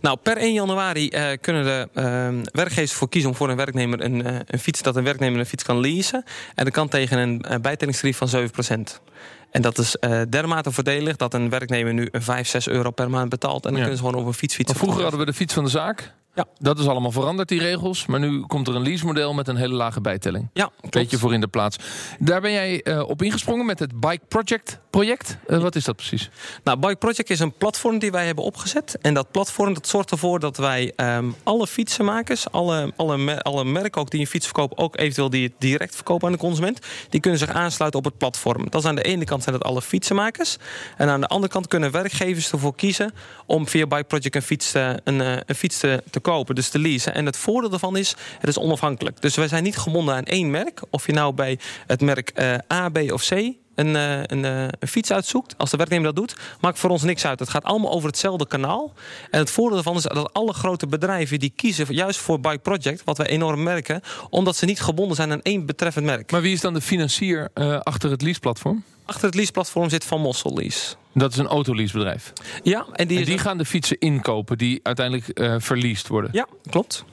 Nou, 0.00 0.18
per 0.22 0.36
1 0.36 0.52
januari 0.52 1.08
kunnen 1.40 1.64
de 1.64 1.88
ehm, 1.94 2.44
werkgevers 2.52 2.92
voor 2.92 3.08
kiezen 3.08 3.30
om 3.30 3.36
voor 3.36 3.48
een 3.48 3.56
werknemer 3.56 4.00
een, 4.00 4.26
een, 4.46 4.58
fiets 4.58 4.82
dat 4.82 4.96
een 4.96 5.04
werknemer 5.04 5.40
een 5.40 5.46
fiets 5.46 5.64
kan 5.64 5.80
leasen. 5.80 6.24
En 6.54 6.64
dat 6.64 6.72
kan 6.72 6.88
tegen 6.88 7.18
een 7.18 7.62
bijtellingstarief 7.62 8.16
van 8.16 8.28
7%. 8.28 9.08
En 9.50 9.62
dat 9.62 9.78
is 9.78 9.96
uh, 10.00 10.20
dermate 10.28 10.72
voordelig 10.72 11.16
dat 11.16 11.34
een 11.34 11.48
werknemer 11.50 11.94
nu 11.94 12.08
5, 12.12 12.48
6 12.48 12.68
euro 12.68 12.90
per 12.90 13.10
maand 13.10 13.28
betaalt. 13.28 13.64
En 13.64 13.70
dan 13.70 13.80
kunnen 13.80 13.98
ze 13.98 14.04
gewoon 14.04 14.20
op 14.20 14.26
een 14.26 14.34
fiets 14.34 14.54
fietsen. 14.54 14.76
vroeger 14.76 15.02
hadden 15.02 15.20
we 15.20 15.26
de 15.26 15.32
fiets 15.34 15.54
van 15.54 15.64
de 15.64 15.70
zaak. 15.70 16.14
Ja. 16.38 16.46
Dat 16.58 16.78
is 16.78 16.86
allemaal 16.86 17.12
veranderd, 17.12 17.48
die 17.48 17.60
regels. 17.60 18.06
Maar 18.06 18.20
nu 18.20 18.40
komt 18.46 18.68
er 18.68 18.74
een 18.74 18.82
leasemodel 18.82 19.34
met 19.34 19.48
een 19.48 19.56
hele 19.56 19.74
lage 19.74 20.00
bijtelling. 20.00 20.48
Ja, 20.52 20.70
Beetje 20.90 21.18
voor 21.18 21.34
in 21.34 21.40
de 21.40 21.48
plaats. 21.48 21.76
Daar 22.18 22.40
ben 22.40 22.52
jij 22.52 22.80
uh, 22.84 23.08
op 23.08 23.22
ingesprongen 23.22 23.66
met 23.66 23.78
het 23.78 24.00
Bike 24.00 24.20
Project 24.28 24.80
project. 24.90 25.36
Uh, 25.46 25.58
wat 25.58 25.74
is 25.74 25.84
dat 25.84 25.96
precies? 25.96 26.30
Nou, 26.64 26.78
Bike 26.78 26.96
Project 26.96 27.30
is 27.30 27.40
een 27.40 27.52
platform 27.52 27.98
die 27.98 28.10
wij 28.10 28.26
hebben 28.26 28.44
opgezet. 28.44 28.98
En 29.00 29.14
dat 29.14 29.30
platform 29.30 29.74
dat 29.74 29.86
zorgt 29.86 30.10
ervoor 30.10 30.40
dat 30.40 30.56
wij 30.56 30.92
um, 30.96 31.34
alle 31.42 31.66
fietsenmakers, 31.66 32.50
alle, 32.50 32.92
alle, 32.96 33.42
alle 33.42 33.64
merken 33.64 34.00
ook 34.00 34.10
die 34.10 34.20
een 34.20 34.26
fiets 34.26 34.44
verkopen, 34.44 34.78
ook 34.78 34.96
eventueel 34.96 35.30
die 35.30 35.44
het 35.44 35.52
direct 35.58 35.94
verkopen 35.94 36.26
aan 36.26 36.32
de 36.32 36.38
consument, 36.38 36.78
die 37.08 37.20
kunnen 37.20 37.38
zich 37.38 37.50
aansluiten 37.50 37.98
op 37.98 38.04
het 38.04 38.18
platform. 38.18 38.70
Dat 38.70 38.80
is 38.82 38.88
aan 38.88 38.94
de 38.94 39.02
ene 39.02 39.24
kant 39.24 39.42
zijn 39.42 39.56
dat 39.56 39.64
alle 39.64 39.82
fietsenmakers. 39.82 40.56
En 40.96 41.08
aan 41.08 41.20
de 41.20 41.26
andere 41.26 41.52
kant 41.52 41.66
kunnen 41.68 41.90
werkgevers 41.90 42.52
ervoor 42.52 42.74
kiezen 42.74 43.12
om 43.46 43.68
via 43.68 43.86
Bike 43.86 44.04
Project 44.04 44.34
een 44.34 44.42
fiets, 44.42 44.70
te, 44.70 45.00
een, 45.04 45.20
een 45.20 45.54
fiets 45.54 45.78
te, 45.78 46.02
te 46.10 46.20
dus 46.54 46.68
te 46.68 46.78
leasen. 46.78 47.14
En 47.14 47.26
het 47.26 47.36
voordeel 47.36 47.70
daarvan 47.70 47.96
is, 47.96 48.14
het 48.38 48.48
is 48.48 48.58
onafhankelijk. 48.58 49.20
Dus 49.20 49.36
wij 49.36 49.48
zijn 49.48 49.62
niet 49.62 49.78
gebonden 49.78 50.14
aan 50.14 50.24
één 50.24 50.50
merk. 50.50 50.82
Of 50.90 51.06
je 51.06 51.12
nou 51.12 51.34
bij 51.34 51.58
het 51.86 52.00
merk 52.00 52.32
uh, 52.34 52.54
A, 52.72 52.88
B 52.88 52.98
of 53.12 53.26
C 53.26 53.32
een, 53.74 53.94
uh, 53.94 54.22
een, 54.22 54.44
uh, 54.44 54.62
een, 54.62 54.88
fiets 54.88 55.12
uitzoekt, 55.12 55.54
als 55.58 55.70
de 55.70 55.76
werknemer 55.76 56.06
dat 56.06 56.16
doet, 56.16 56.36
maakt 56.60 56.78
voor 56.78 56.90
ons 56.90 57.02
niks 57.02 57.24
uit. 57.24 57.38
Het 57.38 57.48
gaat 57.48 57.64
allemaal 57.64 57.90
over 57.92 58.08
hetzelfde 58.08 58.46
kanaal. 58.46 58.92
En 59.30 59.38
het 59.38 59.50
voordeel 59.50 59.74
daarvan 59.74 59.96
is 59.96 60.02
dat 60.02 60.32
alle 60.32 60.52
grote 60.52 60.86
bedrijven 60.86 61.38
die 61.38 61.52
kiezen 61.56 61.94
juist 61.94 62.20
voor 62.20 62.40
Bike 62.40 62.58
Project, 62.58 63.04
wat 63.04 63.18
wij 63.18 63.26
enorm 63.26 63.62
merken, 63.62 64.00
omdat 64.30 64.56
ze 64.56 64.64
niet 64.64 64.80
gebonden 64.80 65.16
zijn 65.16 65.32
aan 65.32 65.42
één 65.42 65.66
betreffend 65.66 66.04
merk. 66.04 66.30
Maar 66.30 66.40
wie 66.40 66.52
is 66.52 66.60
dan 66.60 66.74
de 66.74 66.80
financier 66.80 67.50
achter 67.82 68.10
het 68.10 68.22
leaseplatform? 68.22 68.84
Achter 69.08 69.26
het 69.26 69.34
leaseplatform 69.34 69.90
zit 69.90 70.04
Van 70.04 70.20
Mossel 70.20 70.54
Lease. 70.54 70.94
Dat 71.14 71.32
is 71.32 71.38
een 71.38 71.46
autoleasebedrijf. 71.46 72.32
Ja, 72.62 72.86
en 72.92 73.08
die, 73.08 73.18
en 73.18 73.24
die 73.24 73.38
gaan 73.38 73.58
de 73.58 73.64
fietsen 73.64 73.98
inkopen 73.98 74.58
die 74.58 74.80
uiteindelijk 74.82 75.40
uh, 75.40 75.54
verliest 75.58 76.08
worden. 76.08 76.30
Ja, 76.32 76.46
klopt. 76.70 77.04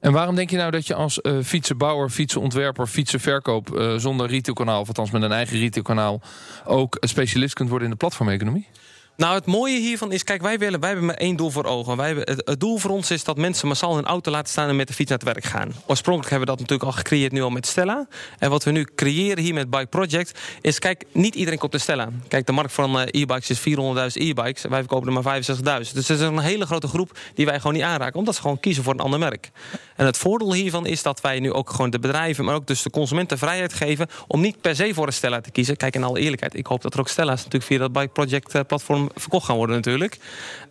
En 0.00 0.12
waarom 0.12 0.34
denk 0.34 0.50
je 0.50 0.56
nou 0.56 0.70
dat 0.70 0.86
je 0.86 0.94
als 0.94 1.18
uh, 1.22 1.42
fietsenbouwer, 1.42 2.10
fietsenontwerper, 2.10 2.86
fietsenverkoop 2.86 3.74
uh, 3.74 3.96
zonder 3.96 4.26
retailkanaal, 4.26 4.80
of 4.80 4.88
althans 4.88 5.10
met 5.10 5.22
een 5.22 5.32
eigen 5.32 5.58
retailkanaal, 5.58 6.20
ook 6.64 6.96
specialist 7.00 7.54
kunt 7.54 7.68
worden 7.68 7.86
in 7.86 7.92
de 7.92 7.98
platformeconomie? 7.98 8.66
Nou, 9.16 9.34
het 9.34 9.46
mooie 9.46 9.78
hiervan 9.78 10.12
is, 10.12 10.24
kijk, 10.24 10.42
wij, 10.42 10.58
willen, 10.58 10.80
wij 10.80 10.88
hebben 10.88 11.06
maar 11.06 11.16
één 11.16 11.36
doel 11.36 11.50
voor 11.50 11.64
ogen. 11.64 11.96
Wij 11.96 12.06
hebben, 12.06 12.24
het, 12.44 12.60
doel 12.60 12.78
voor 12.78 12.90
ons 12.90 13.10
is 13.10 13.24
dat 13.24 13.36
mensen 13.36 13.68
massaal 13.68 13.94
hun 13.94 14.04
auto 14.04 14.30
laten 14.30 14.48
staan 14.48 14.68
en 14.68 14.76
met 14.76 14.88
de 14.88 14.94
fiets 14.94 15.10
naar 15.10 15.18
het 15.18 15.28
werk 15.28 15.44
gaan. 15.44 15.72
Oorspronkelijk 15.86 16.30
hebben 16.30 16.48
we 16.48 16.56
dat 16.56 16.60
natuurlijk 16.60 16.90
al 16.90 16.96
gecreëerd 16.96 17.32
nu 17.32 17.42
al 17.42 17.50
met 17.50 17.66
Stella. 17.66 18.06
En 18.38 18.50
wat 18.50 18.64
we 18.64 18.70
nu 18.70 18.88
creëren 18.94 19.44
hier 19.44 19.54
met 19.54 19.70
Bike 19.70 19.86
Project 19.86 20.40
is, 20.60 20.78
kijk, 20.78 21.04
niet 21.12 21.34
iedereen 21.34 21.58
komt 21.58 21.72
naar 21.72 21.80
Stella. 21.80 22.08
Kijk, 22.28 22.46
de 22.46 22.52
markt 22.52 22.72
van 22.72 23.00
uh, 23.00 23.02
e-bikes 23.10 23.50
is 23.50 23.58
400.000 23.58 23.64
e-bikes. 24.12 24.62
Wij 24.62 24.78
verkopen 24.78 25.06
er 25.06 25.22
maar 25.22 25.42
65.000. 25.42 25.92
Dus 25.92 26.08
er 26.08 26.14
is 26.14 26.20
een 26.20 26.38
hele 26.38 26.66
grote 26.66 26.88
groep 26.88 27.18
die 27.34 27.46
wij 27.46 27.56
gewoon 27.56 27.72
niet 27.72 27.82
aanraken, 27.82 28.18
omdat 28.18 28.34
ze 28.34 28.40
gewoon 28.40 28.60
kiezen 28.60 28.84
voor 28.84 28.92
een 28.92 29.00
ander 29.00 29.18
merk. 29.18 29.50
En 29.96 30.06
het 30.06 30.18
voordeel 30.18 30.52
hiervan 30.52 30.86
is 30.86 31.02
dat 31.02 31.20
wij 31.20 31.40
nu 31.40 31.52
ook 31.52 31.70
gewoon 31.70 31.90
de 31.90 31.98
bedrijven, 31.98 32.44
maar 32.44 32.54
ook 32.54 32.66
dus 32.66 32.82
de 32.82 32.90
consumenten 32.90 33.38
vrijheid 33.38 33.72
geven 33.72 34.06
om 34.26 34.40
niet 34.40 34.60
per 34.60 34.76
se 34.76 34.94
voor 34.94 35.06
een 35.06 35.12
Stella 35.12 35.40
te 35.40 35.50
kiezen. 35.50 35.76
Kijk, 35.76 35.94
in 35.94 36.04
alle 36.04 36.20
eerlijkheid, 36.20 36.54
ik 36.56 36.66
hoop 36.66 36.82
dat 36.82 36.94
er 36.94 37.00
ook 37.00 37.08
Stella's 37.08 37.36
natuurlijk 37.36 37.64
via 37.64 37.78
dat 37.78 37.92
Bike 37.92 38.08
Project 38.08 38.54
uh, 38.54 38.60
verkocht 39.14 39.46
gaan 39.46 39.56
worden 39.56 39.76
natuurlijk. 39.76 40.18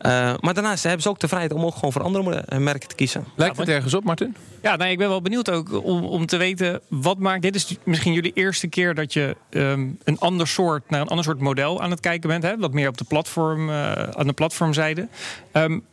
Uh, 0.01 0.33
maar 0.39 0.53
daarnaast 0.53 0.83
hebben 0.83 1.01
ze 1.01 1.09
ook 1.09 1.19
de 1.19 1.27
vrijheid 1.27 1.53
om 1.53 1.65
ook 1.65 1.73
gewoon 1.73 1.91
voor 1.91 2.03
andere 2.03 2.43
merken 2.59 2.89
te 2.89 2.95
kiezen. 2.95 3.25
Lijkt 3.35 3.57
het 3.57 3.69
ergens 3.69 3.93
op, 3.93 4.03
Martin? 4.03 4.35
Ja, 4.61 4.75
nou, 4.75 4.91
ik 4.91 4.97
ben 4.97 5.09
wel 5.09 5.21
benieuwd 5.21 5.49
ook 5.49 5.83
om, 5.83 6.03
om 6.03 6.25
te 6.25 6.37
weten 6.37 6.81
wat 6.87 7.17
maakt. 7.17 7.41
Dit 7.41 7.55
is 7.55 7.77
misschien 7.83 8.13
jullie 8.13 8.31
eerste 8.33 8.67
keer 8.67 8.95
dat 8.95 9.13
je 9.13 9.35
um, 9.49 9.97
een 10.03 10.19
ander 10.19 10.47
soort 10.47 10.89
naar 10.89 11.01
een 11.01 11.07
ander 11.07 11.25
soort 11.25 11.39
model 11.39 11.81
aan 11.81 11.89
het 11.89 11.99
kijken 11.99 12.29
bent. 12.29 12.43
Hè? 12.43 12.57
Wat 12.57 12.73
meer 12.73 12.87
op 12.87 12.97
de 12.97 13.03
platform, 13.03 13.69
uh, 13.69 13.91
aan 13.91 14.27
de 14.27 14.33
platformzijde. 14.33 15.07
Um, 15.53 15.83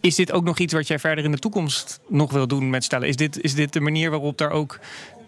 is 0.00 0.14
dit 0.14 0.32
ook 0.32 0.44
nog 0.44 0.58
iets 0.58 0.72
wat 0.72 0.86
jij 0.86 0.98
verder 0.98 1.24
in 1.24 1.30
de 1.30 1.38
toekomst 1.38 2.00
nog 2.08 2.32
wil 2.32 2.46
doen 2.46 2.70
met 2.70 2.84
stellen? 2.84 3.08
Is 3.08 3.16
dit, 3.16 3.40
is 3.40 3.54
dit 3.54 3.72
de 3.72 3.80
manier 3.80 4.10
waarop 4.10 4.38
daar 4.38 4.50
ook 4.50 4.78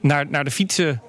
naar, 0.00 0.26
naar 0.28 0.44
de 0.44 0.50
fietsen 0.50 1.02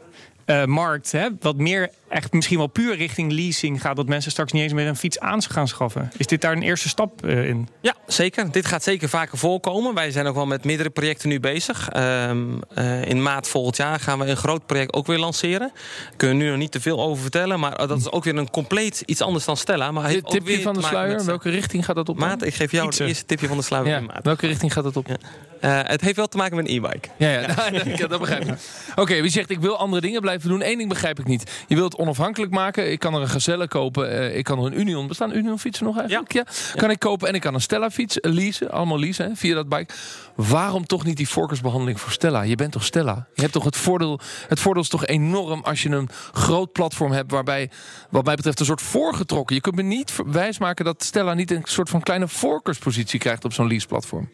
uh, 0.46 0.66
markt, 0.66 1.12
hè, 1.12 1.28
wat 1.40 1.58
meer 1.58 1.90
echt 2.08 2.34
misschien 2.34 2.58
wel 2.58 2.68
puur 2.68 2.96
richting 2.96 3.32
leasing 3.32 3.82
gaat, 3.82 3.96
dat 3.96 4.08
mensen 4.08 4.32
straks 4.32 4.52
niet 4.52 4.64
eens 4.64 4.74
meer 4.74 4.88
een 4.88 4.96
fiets 4.96 5.20
aan 5.20 5.44
gaan 5.44 5.68
schaffen. 5.68 6.12
Is 6.18 6.28
dit 6.28 6.42
daar 6.42 6.52
een 6.52 6.62
eerste 6.62 6.90
stap 6.90 7.26
uh, 7.26 7.48
in? 7.48 7.68
Ja, 7.82 7.96
zeker. 8.08 8.52
Dit 8.52 8.66
gaat 8.66 8.84
zeker 8.84 9.10
vaker 9.10 9.38
voorkomen. 9.38 9.94
Wij 9.94 10.12
zijn 10.12 10.26
ook 10.26 10.36
wel 10.36 10.46
met 10.46 10.64
meerdere 10.64 10.90
projecten 10.90 11.30
nu 11.30 11.40
bezig. 11.40 11.90
Um, 11.96 12.60
uh, 12.78 13.06
in 13.06 13.22
maart 13.22 13.48
volgend 13.48 13.78
jaar 13.78 14.00
gaan 14.00 14.20
we 14.20 14.26
een 14.26 14.38
groot 14.38 14.66
project 14.66 14.94
ook 14.94 15.08
weer 15.08 15.18
lanceren. 15.18 15.72
Daar 16.04 16.16
kunnen 16.18 16.38
we 16.38 16.44
nu 16.44 16.50
nog 16.50 16.60
niet 16.60 16.72
te 16.72 16.82
veel 16.82 17.02
over 17.02 17.22
vertellen, 17.22 17.60
maar 17.60 17.88
dat 17.88 18.00
is 18.00 18.12
ook 18.12 18.24
weer 18.24 18.36
een 18.36 18.50
compleet 18.50 19.04
iets 19.06 19.22
anders 19.22 19.46
dan 19.46 19.58
Stella. 19.58 19.92
Maar 19.92 20.06
heeft 20.06 20.24
tipje 20.24 20.40
ook 20.40 20.46
weer 20.46 20.62
van 20.62 20.74
de 20.74 20.82
sluier, 20.82 21.16
met... 21.16 21.26
welke 21.26 21.50
richting 21.50 21.86
gaat 21.86 21.96
dat 21.96 22.10
op? 22.10 22.20
Maat, 22.20 22.44
ik 22.44 22.54
geef 22.54 22.72
jou 22.72 22.88
het 22.88 23.00
eerste 23.00 23.26
tipje 23.26 23.48
van 23.48 23.58
de 23.58 23.64
sluier. 23.64 23.88
Ja, 23.88 24.00
maat. 24.00 24.24
Welke 24.24 24.48
richting 24.48 24.74
gaat 24.74 24.84
dat 24.84 24.98
op? 24.98 25.08
Ja. 25.08 25.18
Uh, 25.62 25.80
het 25.84 26.02
heeft 26.02 26.16
wel 26.16 26.28
te 26.28 26.38
maken 26.38 26.56
met 26.56 26.68
een 26.68 26.76
e-bike. 26.76 27.10
Ja, 27.18 27.30
ja, 27.30 27.40
ja. 27.98 28.08
dat 28.08 28.20
begrijp 28.20 28.44
ik. 28.44 28.50
Oké, 28.92 29.02
okay, 29.02 29.22
wie 29.22 29.32
zegt 29.32 29.50
ik 29.50 29.60
wil 29.60 29.78
andere 29.78 30.02
dingen 30.02 30.22
blijven 30.22 30.50
doen? 30.50 30.66
Eén 30.66 30.78
ding 30.78 30.90
begrijp 30.90 31.20
ik 31.20 31.26
niet. 31.26 31.64
Je 31.68 31.76
wilt 31.76 31.96
onafhankelijk 32.06 32.52
maken. 32.52 32.92
Ik 32.92 33.00
kan 33.00 33.14
er 33.14 33.22
een 33.22 33.30
Gazelle 33.30 33.68
kopen. 33.68 34.12
Uh, 34.12 34.38
ik 34.38 34.44
kan 34.44 34.60
er 34.60 34.66
een 34.66 34.80
Union. 34.80 35.08
Bestaan 35.08 35.36
Union 35.36 35.60
fietsen 35.60 35.86
nog 35.86 35.98
eigenlijk? 35.98 36.34
Ja. 36.34 36.44
ja. 36.48 36.80
Kan 36.80 36.90
ik 36.90 37.00
kopen 37.00 37.28
en 37.28 37.34
ik 37.34 37.42
kan 37.42 37.54
een 37.54 37.62
Stella 37.62 37.92
fiets 37.92 38.18
leasen. 38.22 38.72
Allemaal 38.72 39.00
leasen 39.00 39.26
hè, 39.26 39.36
via 39.36 39.56
dat 39.56 39.70
bike. 39.70 39.94
Waarom 40.36 40.86
toch 40.86 41.04
niet 41.04 41.18
die 41.18 41.30
voorkeursbehandeling 41.30 42.00
voor 42.00 42.12
Stella? 42.12 42.42
Je 42.42 42.56
bent 42.56 42.72
toch 42.72 42.84
Stella? 42.84 43.28
Je 43.34 43.42
hebt 43.42 43.54
toch 43.54 43.64
het 43.64 43.78
voordeel. 43.78 44.20
Het 44.48 44.60
voordeel 44.60 44.84
is 44.84 44.90
toch 44.90 45.06
enorm 45.06 45.64
als 45.64 45.84
je 45.84 45.90
een 45.90 46.10
groot 46.32 46.72
platform 46.72 47.12
hebt 47.12 47.32
waarbij, 47.32 47.70
wat 48.10 48.26
mij 48.26 48.36
betreft, 48.36 48.60
een 48.60 48.66
soort 48.66 48.82
voorgetrokken. 48.82 49.56
Je 49.56 49.62
kunt 49.62 49.76
me 49.76 49.82
niet 49.82 50.14
wijsmaken 50.26 50.86
dat 50.86 51.04
Stella 51.04 51.34
niet 51.34 51.52
een 51.52 51.62
soort 51.64 51.90
van 51.90 52.02
kleine 52.02 52.28
voorkeurspositie 52.28 53.20
krijgt 53.20 53.46
op 53.46 53.54
zo'n 53.54 53.68
lease 53.68 53.88
platform. 53.88 54.30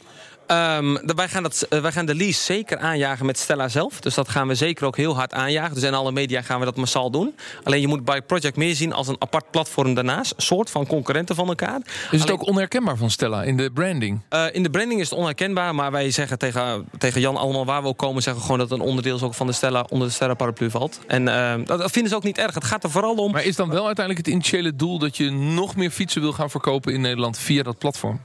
Um, 0.52 1.00
wij, 1.16 1.28
gaan 1.28 1.44
dat, 1.44 1.68
uh, 1.70 1.82
wij 1.82 1.92
gaan 1.92 2.06
de 2.06 2.16
lease 2.16 2.44
zeker 2.44 2.78
aanjagen 2.78 3.26
met 3.26 3.38
Stella 3.38 3.68
zelf. 3.68 4.00
Dus 4.00 4.14
dat 4.14 4.30
gaan 4.30 4.48
we 4.48 4.56
zeker 4.56 4.86
ook 4.86 4.98
heel 4.98 5.16
hard 5.16 5.34
aanjagen. 5.34 5.74
Dus 5.74 5.84
in 5.84 5.94
alle 5.94 6.12
media 6.12 6.42
gaan 6.42 6.60
we 6.60 6.66
dat 6.66 6.76
massaal 6.76 7.12
doen. 7.12 7.36
Alleen 7.64 7.82
je 7.82 7.88
moet 7.88 8.06
Bike 8.06 8.22
Project 8.22 8.56
meer 8.56 8.76
zien 8.76 8.94
als 8.94 9.08
een 9.08 9.16
apart 9.20 9.52
platform 9.52 9.94
daarnaast. 9.94 10.34
Een 10.36 10.44
soort 10.44 10.70
van 10.70 10.88
concurrenten 10.88 11.36
van 11.36 11.48
elkaar. 11.48 11.82
Is 12.12 12.22
het 12.22 12.32
ook 12.32 12.48
onherkenbaar 12.48 12.98
van 12.98 13.10
Stella 13.10 13.44
in 13.44 13.58
de 13.58 13.72
branding? 13.72 14.22
Uh, 14.30 14.46
in 14.52 14.64
de 14.64 14.70
branding 14.70 15.00
is 15.00 15.10
het 15.10 15.20
onherkenbaar, 15.20 15.76
maar 15.76 15.92
wij 15.92 16.12
zeggen 16.12 16.38
tegen, 16.38 16.90
tegen 16.98 17.22
Jan 17.22 17.38
allemaal 17.38 17.66
waar 17.66 17.82
we 17.82 17.88
ook 17.88 17.98
komen, 17.98 18.22
zeggen 18.22 18.42
gewoon 18.42 18.58
dat 18.58 18.70
het 18.70 18.80
een 18.80 18.86
onderdeel 18.86 19.16
is 19.16 19.22
ook 19.22 19.34
van 19.34 19.48
de 19.48 19.54
Stella 19.54 19.86
onder 19.90 20.08
de 20.08 20.14
Stella 20.14 20.34
paraplu 20.34 20.70
valt. 20.70 21.00
En 21.08 21.28
uh, 21.28 21.54
dat 21.66 21.92
vinden 21.92 22.12
ze 22.12 22.16
ook 22.16 22.24
niet 22.24 22.38
erg. 22.38 22.54
Het 22.54 22.64
gaat 22.64 22.84
er 22.84 22.92
vooral 22.92 23.16
om. 23.16 23.32
Maar 23.32 23.44
is 23.44 23.56
dan 23.56 23.70
wel 23.70 23.86
uiteindelijk 23.86 24.26
het 24.26 24.36
initiële 24.36 24.76
doel 24.76 25.00
dat 25.00 25.18
je 25.18 25.30
nog 25.32 25.76
meer 25.76 25.92
fietsen 25.92 26.22
wil 26.22 26.34
gaan 26.34 26.50
verkopen 26.50 26.94
in 26.94 27.02
Nederland 27.02 27.38
via 27.38 27.64
dat 27.64 27.78
platform? 27.78 28.22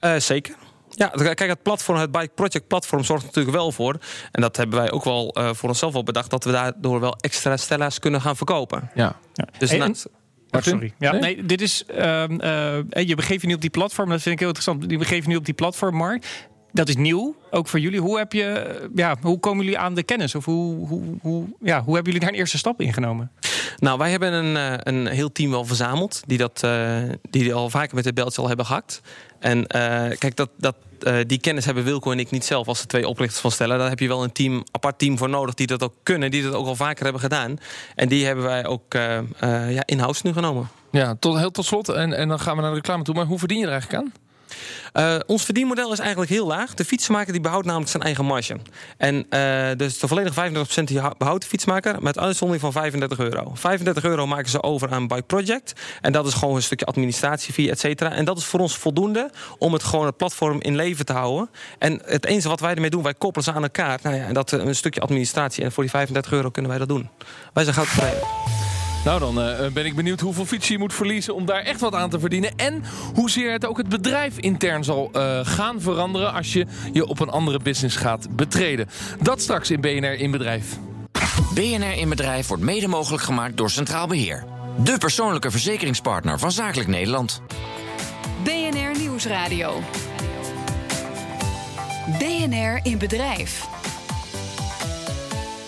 Uh, 0.00 0.16
zeker. 0.16 0.54
Ja, 0.96 1.08
kijk, 1.08 1.40
het 1.40 1.62
platform, 1.62 1.98
het 1.98 2.12
Bike 2.12 2.30
Project 2.34 2.66
platform 2.66 3.04
zorgt 3.04 3.24
natuurlijk 3.24 3.56
wel 3.56 3.72
voor. 3.72 3.96
En 4.32 4.40
dat 4.40 4.56
hebben 4.56 4.78
wij 4.78 4.90
ook 4.90 5.04
wel 5.04 5.38
uh, 5.38 5.50
voor 5.54 5.68
onszelf 5.68 5.92
wel 5.92 6.02
bedacht, 6.02 6.30
dat 6.30 6.44
we 6.44 6.52
daardoor 6.52 7.00
wel 7.00 7.16
extra 7.16 7.56
Stella's 7.56 7.98
kunnen 7.98 8.20
gaan 8.20 8.36
verkopen. 8.36 8.90
Ja. 8.94 9.16
ja. 9.32 9.48
Dus 9.58 9.70
hey, 9.70 9.78
naast, 9.78 10.08
Oh, 10.50 10.62
sorry. 10.62 10.92
Ja, 10.98 11.12
nee? 11.12 11.20
nee, 11.20 11.44
dit 11.44 11.60
is. 11.60 11.84
Uh, 11.90 12.24
uh, 12.28 12.78
je 13.06 13.14
begeeft 13.14 13.40
je 13.40 13.46
nu 13.46 13.54
op 13.54 13.60
die 13.60 13.70
platform. 13.70 14.08
Dat 14.08 14.22
vind 14.22 14.34
ik 14.34 14.40
heel 14.40 14.48
interessant. 14.48 14.90
Je 14.90 14.98
begeeft 14.98 15.22
je 15.22 15.28
nu 15.28 15.36
op 15.36 15.44
die 15.44 15.54
platformmarkt. 15.54 16.26
Dat 16.72 16.88
is 16.88 16.96
nieuw, 16.96 17.36
ook 17.50 17.68
voor 17.68 17.80
jullie. 17.80 18.00
Hoe, 18.00 18.18
heb 18.18 18.32
je, 18.32 18.88
ja, 18.94 19.16
hoe 19.20 19.40
komen 19.40 19.64
jullie 19.64 19.78
aan 19.78 19.94
de 19.94 20.02
kennis? 20.02 20.34
Of 20.34 20.44
hoe, 20.44 20.86
hoe, 20.86 21.02
hoe, 21.20 21.44
ja, 21.60 21.82
hoe 21.82 21.94
hebben 21.94 22.12
jullie 22.12 22.20
daar 22.20 22.28
een 22.28 22.38
eerste 22.38 22.58
stap 22.58 22.80
in 22.80 22.92
genomen? 22.92 23.30
Nou, 23.78 23.98
wij 23.98 24.10
hebben 24.10 24.32
een, 24.32 24.54
uh, 24.54 24.72
een 24.78 25.06
heel 25.06 25.32
team 25.32 25.50
wel 25.50 25.64
verzameld. 25.64 26.22
Die, 26.26 26.38
dat, 26.38 26.62
uh, 26.64 26.98
die 27.30 27.54
al 27.54 27.70
vaker 27.70 27.94
met 27.94 28.04
de 28.04 28.12
beltje 28.12 28.40
al 28.40 28.48
hebben 28.48 28.66
gehakt. 28.66 29.00
En 29.38 29.58
uh, 29.58 29.64
kijk, 30.18 30.36
dat, 30.36 30.50
dat, 30.56 30.76
die 31.26 31.38
kennis 31.38 31.64
hebben 31.64 31.84
Wilco 31.84 32.10
en 32.10 32.18
ik 32.18 32.30
niet 32.30 32.44
zelf 32.44 32.68
als 32.68 32.80
de 32.80 32.86
twee 32.86 33.08
oprichters 33.08 33.40
van 33.40 33.50
Stella. 33.50 33.76
Daar 33.76 33.88
heb 33.88 33.98
je 33.98 34.08
wel 34.08 34.22
een 34.22 34.32
team, 34.32 34.64
apart 34.70 34.98
team 34.98 35.18
voor 35.18 35.28
nodig 35.28 35.54
die 35.54 35.66
dat 35.66 35.82
ook 35.82 35.94
kunnen. 36.02 36.30
Die 36.30 36.42
dat 36.42 36.54
ook 36.54 36.66
al 36.66 36.76
vaker 36.76 37.04
hebben 37.04 37.22
gedaan. 37.22 37.58
En 37.94 38.08
die 38.08 38.26
hebben 38.26 38.44
wij 38.44 38.66
ook 38.66 38.94
ja, 39.40 39.82
in-house 39.84 40.20
nu 40.24 40.32
genomen. 40.32 40.68
Ja, 40.90 41.16
tot, 41.18 41.38
heel 41.38 41.50
tot 41.50 41.64
slot. 41.64 41.88
En, 41.88 42.12
en 42.12 42.28
dan 42.28 42.40
gaan 42.40 42.56
we 42.56 42.62
naar 42.62 42.70
de 42.70 42.76
reclame 42.76 43.02
toe. 43.02 43.14
Maar 43.14 43.26
hoe 43.26 43.38
verdien 43.38 43.58
je 43.58 43.64
er 43.64 43.72
eigenlijk 43.72 44.02
aan? 44.02 44.12
Uh, 44.94 45.16
ons 45.26 45.44
verdienmodel 45.44 45.92
is 45.92 45.98
eigenlijk 45.98 46.30
heel 46.30 46.46
laag. 46.46 46.74
De 46.74 46.84
fietsenmaker 46.84 47.32
die 47.32 47.40
behoudt 47.40 47.66
namelijk 47.66 47.90
zijn 47.90 48.02
eigen 48.02 48.24
marge. 48.24 48.56
En 48.96 49.26
uh, 49.30 49.68
dus 49.76 49.98
de 49.98 50.08
volledige 50.08 50.50
35% 50.80 50.84
die 50.84 51.00
behoudt 51.18 51.42
de 51.42 51.48
fietsmaker 51.48 52.02
met 52.02 52.18
uitzondering 52.18 52.64
van 52.64 52.72
35 52.72 53.18
euro. 53.18 53.50
35 53.54 54.04
euro 54.04 54.26
maken 54.26 54.50
ze 54.50 54.62
over 54.62 54.90
aan 54.90 55.06
Bike 55.06 55.22
Project. 55.22 55.72
En 56.00 56.12
dat 56.12 56.26
is 56.26 56.34
gewoon 56.34 56.56
een 56.56 56.62
stukje 56.62 56.86
administratie 56.86 57.54
via 57.54 57.70
et 57.70 57.80
cetera. 57.80 58.12
En 58.12 58.24
dat 58.24 58.38
is 58.38 58.44
voor 58.44 58.60
ons 58.60 58.76
voldoende 58.76 59.30
om 59.58 59.72
het 59.72 59.84
gewoon 59.84 60.06
het 60.06 60.16
platform 60.16 60.60
in 60.60 60.76
leven 60.76 61.06
te 61.06 61.12
houden. 61.12 61.50
En 61.78 62.02
het 62.04 62.26
enige 62.26 62.48
wat 62.48 62.60
wij 62.60 62.74
ermee 62.74 62.90
doen, 62.90 63.02
wij 63.02 63.14
koppelen 63.14 63.44
ze 63.44 63.52
aan 63.52 63.62
elkaar. 63.62 63.98
Nou 64.02 64.16
ja, 64.16 64.26
en 64.26 64.34
dat 64.34 64.52
een 64.52 64.74
stukje 64.74 65.00
administratie. 65.00 65.64
En 65.64 65.72
voor 65.72 65.82
die 65.82 65.92
35 65.92 66.32
euro 66.32 66.50
kunnen 66.50 66.70
wij 66.70 66.80
dat 66.80 66.88
doen. 66.88 67.08
Wij 67.52 67.64
zijn 67.64 67.76
goud. 67.76 68.75
Nou, 69.06 69.18
dan 69.18 69.38
uh, 69.38 69.66
ben 69.72 69.86
ik 69.86 69.94
benieuwd 69.94 70.20
hoeveel 70.20 70.44
fietsen 70.44 70.72
je 70.72 70.78
moet 70.78 70.94
verliezen 70.94 71.34
om 71.34 71.44
daar 71.44 71.62
echt 71.62 71.80
wat 71.80 71.94
aan 71.94 72.10
te 72.10 72.20
verdienen. 72.20 72.52
En 72.56 72.82
hoezeer 73.14 73.52
het 73.52 73.66
ook 73.66 73.76
het 73.76 73.88
bedrijf 73.88 74.38
intern 74.38 74.84
zal 74.84 75.10
uh, 75.12 75.40
gaan 75.42 75.80
veranderen 75.80 76.32
als 76.32 76.52
je 76.52 76.66
je 76.92 77.06
op 77.06 77.20
een 77.20 77.28
andere 77.28 77.58
business 77.58 77.96
gaat 77.96 78.36
betreden. 78.36 78.88
Dat 79.22 79.40
straks 79.40 79.70
in 79.70 79.80
BNR 79.80 80.12
in 80.12 80.30
Bedrijf. 80.30 80.78
BNR 81.54 81.96
in 81.96 82.08
Bedrijf 82.08 82.46
wordt 82.46 82.62
mede 82.62 82.88
mogelijk 82.88 83.22
gemaakt 83.22 83.56
door 83.56 83.70
Centraal 83.70 84.06
Beheer. 84.06 84.44
De 84.84 84.98
persoonlijke 84.98 85.50
verzekeringspartner 85.50 86.38
van 86.38 86.52
Zakelijk 86.52 86.88
Nederland. 86.88 87.42
BNR 88.42 88.98
Nieuwsradio. 88.98 89.80
BNR 92.18 92.80
in 92.82 92.98
Bedrijf. 92.98 93.75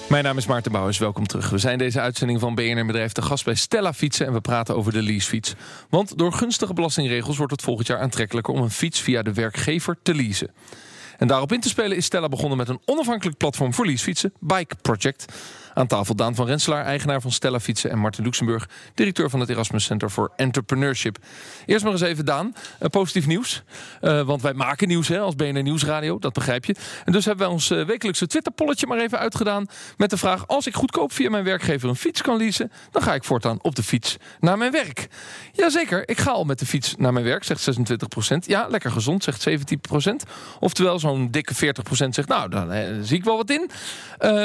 Mijn 0.08 0.24
naam 0.24 0.36
is 0.36 0.46
Maarten 0.46 0.72
Bouwers, 0.72 0.98
welkom 0.98 1.26
terug. 1.26 1.50
We 1.50 1.58
zijn 1.58 1.78
deze 1.78 2.00
uitzending 2.00 2.40
van 2.40 2.54
BNR 2.54 2.86
Bedrijf 2.86 3.12
te 3.12 3.22
gast 3.22 3.44
bij 3.44 3.54
Stella 3.54 3.92
Fietsen... 3.92 4.26
en 4.26 4.32
we 4.32 4.40
praten 4.40 4.76
over 4.76 4.92
de 4.92 5.02
leasefiets. 5.02 5.54
Want 5.90 6.18
door 6.18 6.32
gunstige 6.32 6.74
belastingregels 6.74 7.36
wordt 7.36 7.52
het 7.52 7.62
volgend 7.62 7.86
jaar 7.86 8.00
aantrekkelijker... 8.00 8.54
om 8.54 8.62
een 8.62 8.70
fiets 8.70 9.00
via 9.00 9.22
de 9.22 9.32
werkgever 9.32 9.96
te 10.02 10.14
leasen. 10.14 10.50
En 11.18 11.26
daarop 11.26 11.52
in 11.52 11.60
te 11.60 11.68
spelen 11.68 11.96
is 11.96 12.04
Stella 12.04 12.28
begonnen 12.28 12.58
met 12.58 12.68
een 12.68 12.80
onafhankelijk 12.84 13.36
platform 13.36 13.74
voor 13.74 13.86
leasefietsen, 13.86 14.32
Bike 14.40 14.74
Project. 14.82 15.32
Aan 15.78 15.86
tafel 15.86 16.14
Daan 16.14 16.34
van 16.34 16.46
Renselaar, 16.46 16.84
eigenaar 16.84 17.20
van 17.20 17.32
Stella 17.32 17.60
Fietsen... 17.60 17.90
en 17.90 17.98
Martin 17.98 18.24
Luxemburg, 18.24 18.68
directeur 18.94 19.30
van 19.30 19.40
het 19.40 19.48
Erasmus 19.48 19.84
Center 19.84 20.10
for 20.10 20.30
Entrepreneurship. 20.36 21.18
Eerst 21.66 21.84
maar 21.84 21.92
eens 21.92 22.00
even, 22.00 22.24
Daan, 22.24 22.54
uh, 22.82 22.88
positief 22.88 23.26
nieuws. 23.26 23.62
Uh, 24.00 24.22
want 24.22 24.42
wij 24.42 24.54
maken 24.54 24.88
nieuws 24.88 25.08
hè, 25.08 25.18
als 25.18 25.34
BNR 25.34 25.62
Nieuwsradio, 25.62 26.18
dat 26.18 26.32
begrijp 26.32 26.64
je. 26.64 26.74
En 27.04 27.12
dus 27.12 27.24
hebben 27.24 27.44
wij 27.44 27.54
ons 27.54 27.70
uh, 27.70 27.84
wekelijkse 27.84 28.26
Twitterpolletje 28.26 28.86
maar 28.86 28.98
even 28.98 29.18
uitgedaan... 29.18 29.66
met 29.96 30.10
de 30.10 30.16
vraag, 30.16 30.46
als 30.46 30.66
ik 30.66 30.74
goedkoop 30.74 31.12
via 31.12 31.30
mijn 31.30 31.44
werkgever 31.44 31.88
een 31.88 31.96
fiets 31.96 32.22
kan 32.22 32.36
leasen... 32.36 32.72
dan 32.90 33.02
ga 33.02 33.14
ik 33.14 33.24
voortaan 33.24 33.58
op 33.62 33.74
de 33.74 33.82
fiets 33.82 34.16
naar 34.40 34.58
mijn 34.58 34.72
werk. 34.72 35.08
Jazeker, 35.52 36.08
ik 36.08 36.18
ga 36.18 36.30
al 36.30 36.44
met 36.44 36.58
de 36.58 36.66
fiets 36.66 36.94
naar 36.96 37.12
mijn 37.12 37.24
werk, 37.24 37.44
zegt 37.44 37.78
26% 38.34 38.36
Ja, 38.40 38.66
lekker 38.68 38.90
gezond, 38.90 39.24
zegt 39.24 39.48
17% 39.48 39.52
Oftewel, 40.60 40.98
zo'n 40.98 41.30
dikke 41.30 41.54
40% 41.54 41.58
zegt, 42.08 42.28
nou, 42.28 42.48
dan 42.50 42.72
zie 43.04 43.16
ik 43.16 43.24
wel 43.24 43.36
wat 43.36 43.50
in. 43.50 43.70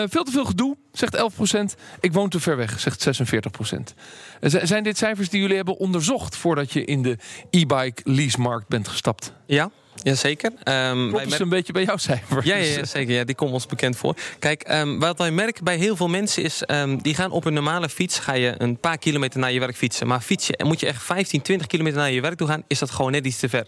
veel 0.09 0.23
te 0.23 0.31
veel 0.31 0.45
gedoe, 0.45 0.77
zegt 0.91 1.22
11% 1.31 1.79
Ik 1.99 2.13
woon 2.13 2.29
te 2.29 2.39
ver 2.39 2.57
weg, 2.57 2.79
zegt 2.79 3.07
46% 3.07 3.93
Zijn 4.41 4.83
dit 4.83 4.97
cijfers 4.97 5.29
die 5.29 5.41
jullie 5.41 5.55
hebben 5.55 5.77
onderzocht... 5.77 6.35
voordat 6.35 6.71
je 6.71 6.85
in 6.85 7.01
de 7.01 7.17
e-bike 7.49 8.01
leasemarkt 8.03 8.67
bent 8.67 8.87
gestapt? 8.87 9.33
Ja, 9.45 9.71
Jazeker. 10.03 10.51
Um, 10.63 11.10
Klopt 11.10 11.29
wij 11.29 11.39
een 11.39 11.50
beetje 11.50 11.74
bij 11.74 11.83
jouw 11.83 11.98
cijfers? 11.98 12.45
Ja, 12.45 12.55
ja, 12.55 12.86
zeker. 12.86 13.13
Ja, 13.13 13.24
die 13.24 13.36
komt 13.36 13.51
ons 13.51 13.65
bekend 13.65 13.98
voor. 13.98 14.15
Kijk, 14.39 14.72
um, 14.72 15.00
wat 15.00 15.17
wij 15.17 15.31
merken 15.31 15.63
bij 15.63 15.77
heel 15.77 15.95
veel 15.95 16.07
mensen 16.07 16.43
is... 16.43 16.63
Um, 16.67 17.01
die 17.01 17.15
gaan 17.15 17.31
op 17.31 17.45
een 17.45 17.53
normale 17.53 17.89
fiets... 17.89 18.19
ga 18.19 18.33
je 18.33 18.55
een 18.57 18.79
paar 18.79 18.98
kilometer 18.98 19.39
naar 19.39 19.51
je 19.51 19.60
werk 19.60 19.75
fietsen. 19.75 20.07
Maar 20.07 20.22
fietsen 20.22 20.55
en 20.55 20.67
moet 20.67 20.79
je 20.79 20.86
echt 20.86 21.03
15, 21.03 21.41
20 21.41 21.67
kilometer 21.67 22.00
naar 22.00 22.12
je 22.12 22.22
werk 22.22 22.38
toe 22.38 22.48
gaan... 22.48 22.63
is 22.67 22.79
dat 22.79 22.91
gewoon 22.91 23.12
net 23.12 23.25
iets 23.25 23.39
te 23.39 23.50
ver. 23.50 23.67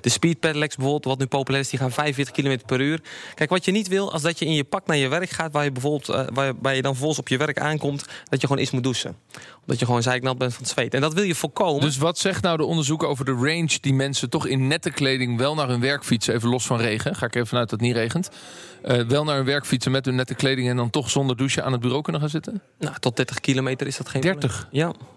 De 0.00 0.08
speed 0.08 0.40
pedelecs 0.40 0.76
bijvoorbeeld, 0.76 1.04
wat 1.04 1.18
nu 1.18 1.26
populair 1.26 1.62
is... 1.62 1.70
die 1.70 1.78
gaan 1.78 1.92
45 1.92 2.34
kilometer 2.34 2.66
per 2.66 2.80
uur. 2.80 3.00
Kijk, 3.34 3.50
wat 3.50 3.64
je 3.64 3.70
niet 3.70 3.88
wil, 3.88 4.12
als 4.12 4.22
dat 4.22 4.38
je 4.38 4.44
in 4.44 4.54
je 4.54 4.64
pak 4.64 4.86
naar 4.86 4.96
je 4.96 5.08
werk 5.08 5.30
gaat... 5.30 5.52
waar 5.52 5.64
je 5.64 5.72
bijvoorbeeld 5.72 6.08
uh, 6.08 6.26
waar, 6.34 6.52
waar, 6.60 6.74
je 6.74 6.82
dan 6.82 6.90
vervolgens 6.92 7.20
op 7.20 7.28
je 7.28 7.36
werk 7.36 7.58
aankomt... 7.58 8.04
dat 8.24 8.40
je 8.40 8.46
gewoon 8.46 8.62
eens 8.62 8.70
moet 8.70 8.82
douchen. 8.82 9.16
Omdat 9.66 9.78
je 9.80 9.86
gewoon 9.86 10.02
zeiknat 10.02 10.38
bent 10.38 10.52
van 10.52 10.62
het 10.62 10.72
zweet. 10.72 10.94
En 10.94 11.00
dat 11.00 11.14
wil 11.14 11.22
je 11.22 11.34
voorkomen. 11.34 11.80
Dus 11.80 11.96
wat 11.96 12.18
zegt 12.18 12.42
nou 12.42 12.56
de 12.56 12.64
onderzoek 12.64 13.02
over 13.02 13.24
de 13.24 13.32
range... 13.32 13.78
die 13.80 13.94
mensen 13.94 14.30
toch 14.30 14.46
in 14.46 14.66
nette 14.66 14.90
kleding 14.90 15.38
wel 15.38 15.54
naar 15.54 15.68
hun 15.68 15.80
werk 15.80 16.04
fietsen... 16.04 16.34
even 16.34 16.48
los 16.48 16.66
van 16.66 16.80
regen, 16.80 17.16
ga 17.16 17.26
ik 17.26 17.34
even 17.34 17.48
vanuit 17.48 17.70
dat 17.70 17.80
het 17.80 17.88
niet 17.88 17.96
regent... 17.96 18.30
Uh, 18.84 19.02
wel 19.02 19.24
naar 19.24 19.36
hun 19.36 19.44
werk 19.44 19.66
fietsen 19.66 19.92
met 19.92 20.04
hun 20.04 20.14
nette 20.14 20.34
kleding... 20.34 20.68
en 20.68 20.76
dan 20.76 20.90
toch 20.90 21.10
zonder 21.10 21.36
douche 21.36 21.62
aan 21.62 21.72
het 21.72 21.80
bureau 21.80 22.02
kunnen 22.02 22.20
gaan 22.20 22.30
zitten? 22.30 22.62
Nou, 22.78 22.94
tot 22.98 23.16
30 23.16 23.40
kilometer 23.40 23.86
is 23.86 23.96
dat 23.96 24.08
geen 24.08 24.20
30? 24.20 24.60
Probleem. 24.60 24.86
Ja. 24.86 25.15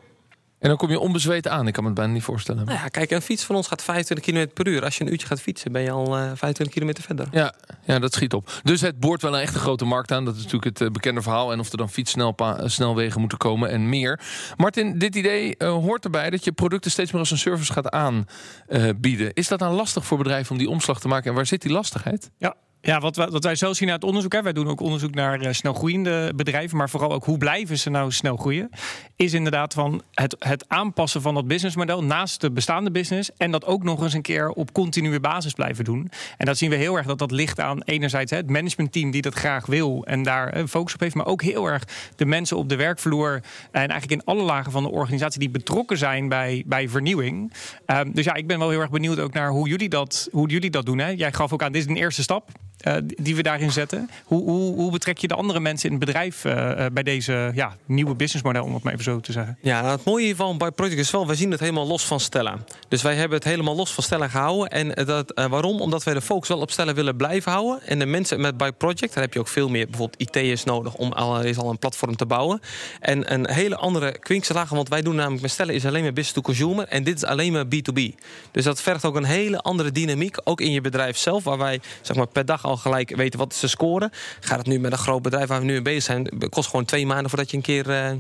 En 0.60 0.70
dan 0.70 0.78
kom 0.78 0.90
je 0.90 1.00
onbezweet 1.00 1.48
aan. 1.48 1.68
Ik 1.68 1.74
kan 1.74 1.84
me 1.84 1.90
het 1.90 2.00
bijna 2.00 2.14
niet 2.14 2.24
voorstellen. 2.24 2.66
Nou 2.66 2.78
ja, 2.78 2.88
kijk, 2.88 3.12
een 3.12 3.22
fiets 3.22 3.44
van 3.44 3.56
ons 3.56 3.68
gaat 3.68 3.84
25 3.84 4.26
km 4.26 4.48
per 4.54 4.68
uur. 4.68 4.84
Als 4.84 4.98
je 4.98 5.04
een 5.04 5.12
uurtje 5.12 5.28
gaat 5.28 5.42
fietsen, 5.42 5.72
ben 5.72 5.82
je 5.82 5.92
al 5.92 6.18
uh, 6.18 6.24
25 6.24 6.70
kilometer 6.70 7.04
verder. 7.04 7.28
Ja, 7.32 7.54
ja, 7.86 8.00
dat 8.00 8.14
schiet 8.14 8.34
op. 8.34 8.52
Dus 8.64 8.82
het 8.82 9.00
boort 9.00 9.22
wel 9.22 9.34
een 9.34 9.42
echte 9.42 9.60
grote 9.60 9.86
markt 9.86 10.12
aan. 10.12 10.26
Dat 10.26 10.36
is 10.36 10.44
natuurlijk 10.44 10.78
het 10.78 10.82
uh, 10.88 10.94
bekende 10.94 11.22
verhaal. 11.22 11.52
En 11.52 11.60
of 11.60 11.72
er 11.72 11.78
dan 11.78 11.90
fietssnelwegen 11.90 13.20
moeten 13.20 13.38
komen 13.38 13.70
en 13.70 13.90
meer. 13.90 14.20
Martin, 14.58 14.98
dit 14.98 15.16
idee 15.16 15.56
uh, 15.58 15.72
hoort 15.72 16.04
erbij 16.04 16.30
dat 16.30 16.44
je 16.44 16.52
producten 16.52 16.92
steeds 16.92 17.12
meer 17.12 17.20
als 17.20 17.32
een 17.32 17.38
service 17.38 17.74
gaat 17.74 17.90
aanbieden. 17.90 19.34
is 19.34 19.48
dat 19.48 19.60
dan 19.60 19.74
lastig 19.74 20.06
voor 20.06 20.18
bedrijven 20.18 20.52
om 20.52 20.58
die 20.58 20.70
omslag 20.70 21.00
te 21.00 21.08
maken? 21.08 21.30
En 21.30 21.36
waar 21.36 21.46
zit 21.46 21.62
die 21.62 21.72
lastigheid? 21.72 22.32
Ja, 22.38 22.56
ja, 22.82 23.00
wat, 23.00 23.16
wat 23.16 23.44
wij 23.44 23.56
zelf 23.56 23.76
zien 23.76 23.92
uit 23.92 24.04
onderzoek, 24.04 24.34
hè, 24.34 24.42
wij 24.42 24.54
doen 24.54 24.68
ook 24.68 24.82
onderzoek 24.82 25.16
naar 25.16 25.42
uh, 25.42 25.52
snel 25.52 25.74
groeiende 25.74 26.34
bedrijven, 26.36 26.78
maar 26.78 26.90
vooral 26.90 27.12
ook 27.12 27.26
hoe 27.26 27.38
blijven 27.38 27.80
ze 27.80 27.90
nou 27.90 28.12
snel 28.12 28.38
groeien, 28.38 28.70
is 29.16 29.34
inderdaad 29.34 29.74
van 29.74 30.02
het, 30.14 30.36
het 30.40 30.66
aanpassen 30.68 31.22
van 31.22 31.34
dat 31.34 31.48
businessmodel 31.48 32.04
naast 32.04 32.42
de 32.42 32.52
bestaande 32.52 32.92
business 32.92 33.32
en 33.38 33.52
dat 33.52 33.66
ook 33.66 33.84
nog 33.84 34.02
eens 34.02 34.14
een 34.14 34.22
keer 34.22 34.50
op 34.50 34.74
continue 34.74 35.20
basis 35.20 35.54
blijven 35.54 35.84
doen. 35.84 36.12
En 36.38 36.46
dat 36.46 36.58
zien 36.58 36.70
we 36.70 36.76
heel 36.76 36.98
erg 36.98 37.06
dat 37.06 37.18
dat 37.18 37.32
ligt 37.32 37.60
aan 37.60 37.82
enerzijds 37.82 38.32
hè, 38.32 38.38
het 38.38 38.50
managementteam 38.50 39.12
die 39.12 39.22
dat 39.22 39.34
graag 39.34 39.66
wil 39.66 40.06
en 40.06 40.24
daar 40.24 40.56
een 40.56 40.68
focus 40.68 40.94
op 40.94 41.00
heeft, 41.00 41.16
maar 41.16 41.26
ook 41.26 41.42
heel 41.42 41.66
erg 41.66 41.84
de 42.16 42.26
mensen 42.26 42.58
op 42.58 42.70
de 42.70 42.76
werkvloer 42.76 43.42
en 43.72 43.90
eigenlijk 43.90 44.12
in 44.12 44.24
alle 44.24 44.44
lagen 44.44 44.72
van 44.72 44.84
de 44.84 44.92
organisatie 44.92 45.40
die 45.40 45.50
betrokken 45.50 45.98
zijn 45.98 46.30
bij, 46.30 46.64
bij 46.66 46.90
vernieuwing. 46.90 47.54
Um, 47.86 48.14
dus 48.14 48.26
ja, 48.26 48.34
ik 48.34 48.48
ben 48.48 48.60
wel 48.60 48.70
heel 48.70 48.80
erg 48.80 48.90
benieuwd 48.90 49.20
ook 49.20 49.34
naar 49.34 49.50
hoe 49.50 49.68
jullie 49.68 49.90
dat, 49.90 50.28
hoe 50.32 50.50
jullie 50.50 50.70
dat 50.70 50.86
doen. 50.86 50.98
Hè. 50.98 51.08
Jij 51.10 51.34
gaf 51.34 51.54
ook 51.54 51.64
aan, 51.64 51.72
dit 51.72 51.82
is 51.82 51.88
een 51.88 51.98
eerste 51.98 52.22
stap. 52.22 52.50
Uh, 52.88 52.94
die 53.06 53.36
we 53.36 53.44
daarin 53.44 53.72
zetten. 53.72 54.10
Hoe, 54.24 54.44
hoe, 54.44 54.76
hoe, 54.76 54.92
betrek 54.92 55.18
je 55.18 55.28
de 55.28 55.34
andere 55.34 55.60
mensen 55.60 55.90
in 55.90 55.96
het 55.96 56.06
bedrijf 56.06 56.46
uh, 56.46 56.54
uh, 56.54 56.86
bij 56.94 57.04
deze 57.04 57.52
ja, 57.54 57.76
nieuwe 57.86 58.16
businessmodel, 58.16 58.64
om 58.64 58.74
het 58.74 58.84
maar 58.84 58.94
even 58.94 59.06
zo 59.06 59.20
te 59.20 59.32
zeggen? 59.32 59.58
Ja, 59.62 59.82
nou, 59.82 59.92
het 59.92 60.04
mooie 60.04 60.36
van 60.36 60.58
bij 60.58 60.72
Project 60.72 61.00
is 61.00 61.12
wel, 61.12 61.28
wij 61.28 61.36
zien 61.36 61.52
het 61.52 61.60
helemaal 61.60 61.88
los 61.88 62.06
van 62.06 62.20
Stella. 62.20 62.58
Dus 62.88 63.02
wij 63.02 63.16
hebben 63.16 63.38
het 63.38 63.48
helemaal 63.48 63.76
los 63.76 63.94
van 63.94 64.04
Stella 64.04 64.28
gehouden. 64.28 64.70
En 64.70 65.06
dat, 65.06 65.32
waarom? 65.50 65.82
Omdat 65.82 66.04
wij 66.04 66.14
de 66.14 66.22
focus 66.22 66.48
wel 66.48 66.60
op 66.60 66.72
Stella 66.72 66.94
willen 66.94 67.16
blijven 67.16 67.52
houden. 67.52 67.88
En 67.88 68.00
de 68.00 68.06
mensen 68.06 68.42
met 68.42 68.58
bij 68.58 68.72
Project, 68.72 69.14
daar 69.14 69.24
heb 69.24 69.34
je 69.34 69.40
ook 69.40 69.48
veel 69.48 69.70
meer 69.70 69.88
bijvoorbeeld 69.88 70.22
IT'ers 70.22 70.64
nodig 70.64 70.96
om 70.96 71.12
al, 71.12 71.38
al 71.38 71.70
een 71.70 71.80
platform 71.80 72.16
te 72.16 72.26
bouwen. 72.26 72.62
En 73.00 73.34
een 73.34 73.50
hele 73.50 73.76
andere 73.76 74.20
kwinkslagen, 74.20 74.76
want 74.76 74.90
wij 74.90 75.02
doen 75.02 75.16
namelijk 75.16 75.42
met 75.42 75.52
Stella 75.52 75.72
is 75.72 75.86
alleen 75.86 76.04
maar 76.04 76.14
business 76.14 76.34
to 76.34 76.42
consumer. 76.42 76.88
En 76.88 77.04
dit 77.04 77.16
is 77.16 77.24
alleen 77.24 77.52
maar 77.52 77.66
B2B. 77.66 78.16
Dus 78.52 78.64
dat 78.64 78.82
vergt 78.82 79.06
ook 79.06 79.16
een 79.16 79.24
hele 79.24 79.60
andere 79.62 79.92
dynamiek, 79.92 80.38
ook 80.44 80.62
in 80.62 80.72
je 80.72 80.82
bedrijf 80.82 81.18
zelf, 81.18 81.44
waar 81.44 81.58
wij 81.58 81.82
zeg 82.02 82.16
maar, 82.16 82.28
per 82.28 82.46
dag 82.46 82.66
al 82.70 82.78
gelijk 82.78 83.16
weten 83.16 83.40
wat 83.40 83.56
ze 83.56 83.68
scoren. 83.68 84.12
Gaat 84.40 84.58
het 84.58 84.68
nu 84.68 84.80
met 84.80 84.92
een 84.92 84.98
groot 84.98 85.22
bedrijf 85.22 85.48
waar 85.48 85.60
we 85.60 85.66
nu 85.66 85.72
mee 85.72 85.82
bezig 85.82 86.04
zijn, 86.04 86.50
kost 86.50 86.70
gewoon 86.70 86.86
twee 86.86 87.06
maanden 87.06 87.30
voordat 87.30 87.52
je 87.52 87.58
een 87.58 87.64
keer 87.64 87.88
uh, 87.88 88.10
eh, 88.10 88.18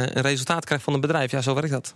een 0.00 0.22
resultaat 0.22 0.64
krijgt 0.64 0.84
van 0.84 0.94
een 0.94 1.00
bedrijf. 1.00 1.30
Ja, 1.30 1.40
zo 1.40 1.54
werkt 1.54 1.70
dat. 1.70 1.94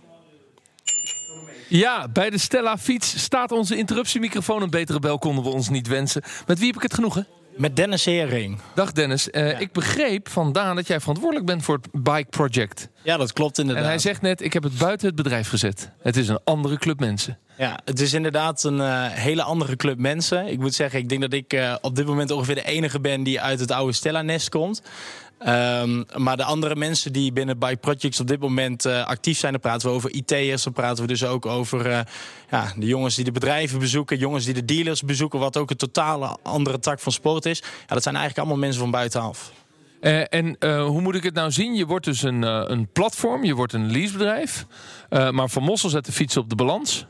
Ja, 1.67 2.07
bij 2.07 2.29
de 2.29 2.37
Stella 2.37 2.77
Fiets 2.77 3.19
staat 3.19 3.51
onze 3.51 3.77
interruptiemicrofoon. 3.77 4.61
Een 4.61 4.69
betere 4.69 4.99
bel 4.99 5.19
konden 5.19 5.43
we 5.43 5.49
ons 5.49 5.69
niet 5.69 5.87
wensen. 5.87 6.23
Met 6.47 6.57
wie 6.57 6.67
heb 6.67 6.75
ik 6.75 6.81
het 6.81 6.93
genoegen? 6.93 7.27
Met 7.59 7.75
Dennis 7.75 8.05
Hering. 8.05 8.59
Dag 8.73 8.91
Dennis. 8.91 9.27
Uh, 9.31 9.59
Ik 9.59 9.71
begreep 9.71 10.29
vandaan 10.29 10.75
dat 10.75 10.87
jij 10.87 10.99
verantwoordelijk 10.99 11.45
bent 11.45 11.63
voor 11.63 11.79
het 11.81 12.03
Bike 12.03 12.29
Project. 12.29 12.89
Ja, 13.01 13.17
dat 13.17 13.33
klopt 13.33 13.57
inderdaad. 13.57 13.83
En 13.83 13.89
hij 13.89 13.99
zegt 13.99 14.21
net, 14.21 14.41
ik 14.41 14.53
heb 14.53 14.63
het 14.63 14.77
buiten 14.77 15.07
het 15.07 15.15
bedrijf 15.15 15.49
gezet. 15.49 15.91
Het 16.01 16.17
is 16.17 16.27
een 16.27 16.39
andere 16.43 16.77
club 16.77 16.99
mensen. 16.99 17.37
Ja, 17.57 17.79
het 17.85 17.99
is 17.99 18.13
inderdaad 18.13 18.63
een 18.63 18.77
uh, 18.77 19.05
hele 19.07 19.43
andere 19.43 19.75
club 19.75 19.97
mensen. 19.97 20.47
Ik 20.47 20.59
moet 20.59 20.73
zeggen, 20.73 20.99
ik 20.99 21.09
denk 21.09 21.21
dat 21.21 21.33
ik 21.33 21.53
uh, 21.53 21.75
op 21.81 21.95
dit 21.95 22.05
moment 22.05 22.31
ongeveer 22.31 22.55
de 22.55 22.65
enige 22.65 22.99
ben 22.99 23.23
die 23.23 23.41
uit 23.41 23.59
het 23.59 23.71
oude 23.71 23.93
Stella-nest 23.93 24.49
komt. 24.49 24.81
Um, 25.47 26.05
maar 26.15 26.37
de 26.37 26.43
andere 26.43 26.75
mensen 26.75 27.13
die 27.13 27.31
binnen 27.31 27.59
Bike 27.59 27.77
Projects 27.77 28.19
op 28.19 28.27
dit 28.27 28.39
moment 28.39 28.85
uh, 28.85 29.05
actief 29.05 29.37
zijn, 29.37 29.51
dan 29.51 29.61
praten 29.61 29.87
we 29.87 29.93
over 29.95 30.11
IT'ers, 30.11 30.63
dan 30.63 30.73
praten 30.73 31.01
we 31.01 31.07
dus 31.07 31.25
ook 31.25 31.45
over 31.45 31.85
uh, 31.85 31.99
ja, 32.49 32.73
de 32.77 32.85
jongens 32.85 33.15
die 33.15 33.25
de 33.25 33.31
bedrijven 33.31 33.79
bezoeken, 33.79 34.17
jongens 34.17 34.45
die 34.45 34.53
de 34.53 34.65
dealers 34.65 35.01
bezoeken, 35.01 35.39
wat 35.39 35.57
ook 35.57 35.69
een 35.69 35.77
totale 35.77 36.37
andere 36.43 36.79
tak 36.79 36.99
van 36.99 37.11
sport 37.11 37.45
is. 37.45 37.59
Ja, 37.59 37.93
dat 37.93 38.03
zijn 38.03 38.15
eigenlijk 38.15 38.37
allemaal 38.37 38.65
mensen 38.65 38.81
van 38.81 38.91
buitenaf. 38.91 39.51
Uh, 40.01 40.33
en 40.33 40.57
hoe 40.85 41.01
moet 41.01 41.15
ik 41.15 41.23
het 41.23 41.33
nou 41.33 41.51
zien? 41.51 41.75
Je 41.75 41.85
wordt 41.85 42.05
dus 42.05 42.21
een, 42.21 42.41
een 42.71 42.87
platform, 42.93 43.43
je 43.43 43.55
wordt 43.55 43.73
een 43.73 43.91
leasebedrijf. 43.91 44.65
maar 45.09 45.49
Van 45.49 45.63
Mossel 45.63 45.89
zet 45.89 46.05
de 46.05 46.11
fiets 46.11 46.37
op 46.37 46.49
de 46.49 46.55
balans. 46.55 47.05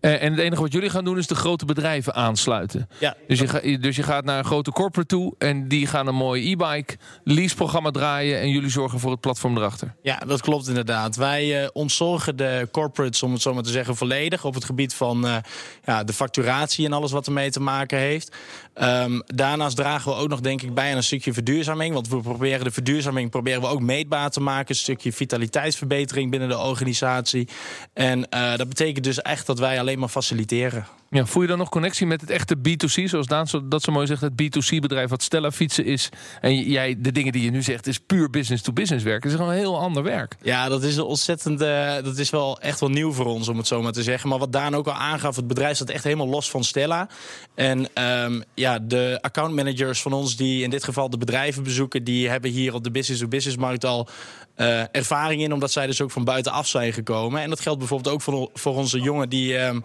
Uh, 0.00 0.22
en 0.22 0.30
het 0.30 0.40
enige 0.40 0.62
wat 0.62 0.72
jullie 0.72 0.90
gaan 0.90 1.04
doen 1.04 1.18
is 1.18 1.26
de 1.26 1.34
grote 1.34 1.64
bedrijven 1.64 2.14
aansluiten. 2.14 2.88
Ja, 2.98 3.16
dus, 3.26 3.38
je 3.38 3.48
ga, 3.48 3.60
dus 3.80 3.96
je 3.96 4.02
gaat 4.02 4.24
naar 4.24 4.38
een 4.38 4.44
grote 4.44 4.70
corporate 4.70 5.08
toe 5.08 5.34
en 5.38 5.68
die 5.68 5.86
gaan 5.86 6.06
een 6.06 6.14
mooi 6.14 6.52
e-bike 6.52 6.96
leaseprogramma 7.24 7.90
draaien 7.90 8.40
en 8.40 8.50
jullie 8.50 8.70
zorgen 8.70 9.00
voor 9.00 9.10
het 9.10 9.20
platform 9.20 9.56
erachter. 9.56 9.94
Ja, 10.02 10.18
dat 10.18 10.40
klopt 10.40 10.68
inderdaad. 10.68 11.16
Wij 11.16 11.62
uh, 11.62 11.68
ontzorgen 11.72 12.36
de 12.36 12.68
corporates, 12.72 13.22
om 13.22 13.32
het 13.32 13.42
zo 13.42 13.54
maar 13.54 13.62
te 13.62 13.70
zeggen, 13.70 13.96
volledig 13.96 14.44
op 14.44 14.54
het 14.54 14.64
gebied 14.64 14.94
van 14.94 15.26
uh, 15.26 15.36
ja, 15.84 16.04
de 16.04 16.12
facturatie 16.12 16.86
en 16.86 16.92
alles 16.92 17.12
wat 17.12 17.26
ermee 17.26 17.50
te 17.50 17.60
maken 17.60 17.98
heeft. 17.98 18.36
Um, 18.82 19.22
daarnaast 19.26 19.76
dragen 19.76 20.10
we 20.10 20.18
ook 20.18 20.28
nog 20.28 20.40
denk 20.40 20.62
ik 20.62 20.74
bij 20.74 20.90
aan 20.90 20.96
een 20.96 21.02
stukje 21.02 21.32
verduurzaming. 21.32 21.94
Want 21.94 22.08
we 22.08 22.20
proberen 22.20 22.64
de 22.64 22.70
verduurzaming 22.70 23.30
proberen 23.30 23.60
we 23.60 23.66
ook 23.66 23.80
meetbaar 23.80 24.30
te 24.30 24.40
maken. 24.40 24.68
Een 24.68 24.74
stukje 24.74 25.12
vitaliteitsverbetering 25.12 26.30
binnen 26.30 26.48
de 26.48 26.58
organisatie. 26.58 27.48
En 27.92 28.26
dat 28.56 28.68
betekent 28.68 29.04
dus 29.04 29.22
echt 29.22 29.46
dat 29.46 29.58
wij 29.58 29.78
alleen 29.86 29.98
maar 29.98 30.08
faciliteren. 30.08 30.86
Ja, 31.10 31.26
voel 31.26 31.42
je 31.42 31.48
dan 31.48 31.58
nog 31.58 31.68
connectie 31.68 32.06
met 32.06 32.20
het 32.20 32.30
echte 32.30 32.56
B2C? 32.56 33.04
Zoals 33.04 33.26
Daan 33.26 33.46
dat 33.64 33.82
zo 33.82 33.92
mooi 33.92 34.06
zegt, 34.06 34.20
het 34.20 34.32
B2C-bedrijf 34.42 35.10
wat 35.10 35.22
Stella 35.22 35.50
Fietsen 35.50 35.84
is. 35.84 36.08
En 36.40 36.62
jij, 36.62 36.94
de 36.98 37.12
dingen 37.12 37.32
die 37.32 37.42
je 37.42 37.50
nu 37.50 37.62
zegt, 37.62 37.86
is 37.86 37.98
puur 37.98 38.30
business-to-business 38.30 39.04
werk. 39.04 39.22
Het 39.22 39.32
is 39.32 39.38
gewoon 39.38 39.52
een 39.52 39.58
heel 39.58 39.78
ander 39.78 40.02
werk. 40.02 40.36
Ja, 40.42 40.68
dat 40.68 40.82
is 40.82 40.96
een 40.96 41.04
ontzettend, 41.04 41.62
uh, 41.62 41.94
dat 41.94 42.18
is 42.18 42.30
wel 42.30 42.60
echt 42.60 42.80
wel 42.80 42.88
nieuw 42.88 43.12
voor 43.12 43.26
ons, 43.26 43.48
om 43.48 43.56
het 43.56 43.66
zo 43.66 43.82
maar 43.82 43.92
te 43.92 44.02
zeggen. 44.02 44.28
Maar 44.28 44.38
wat 44.38 44.52
Daan 44.52 44.74
ook 44.74 44.86
al 44.86 44.92
aangaf, 44.92 45.36
het 45.36 45.46
bedrijf 45.46 45.76
staat 45.76 45.90
echt 45.90 46.04
helemaal 46.04 46.28
los 46.28 46.50
van 46.50 46.64
Stella. 46.64 47.08
En 47.54 47.88
um, 48.02 48.42
ja, 48.54 48.78
de 48.78 49.18
accountmanagers 49.20 50.02
van 50.02 50.12
ons, 50.12 50.36
die 50.36 50.62
in 50.62 50.70
dit 50.70 50.84
geval 50.84 51.10
de 51.10 51.18
bedrijven 51.18 51.62
bezoeken, 51.62 52.04
die 52.04 52.28
hebben 52.28 52.50
hier 52.50 52.74
op 52.74 52.84
de 52.84 52.90
business-to-business-markt 52.90 53.84
al 53.84 54.08
uh, 54.56 54.80
ervaring 54.90 55.42
in, 55.42 55.52
omdat 55.52 55.72
zij 55.72 55.86
dus 55.86 56.00
ook 56.00 56.10
van 56.10 56.24
buitenaf 56.24 56.66
zijn 56.66 56.92
gekomen. 56.92 57.42
En 57.42 57.50
dat 57.50 57.60
geldt 57.60 57.78
bijvoorbeeld 57.78 58.14
ook 58.14 58.22
voor, 58.22 58.50
voor 58.54 58.74
onze 58.74 59.00
jongen 59.00 59.28
die 59.28 59.58
um, 59.58 59.84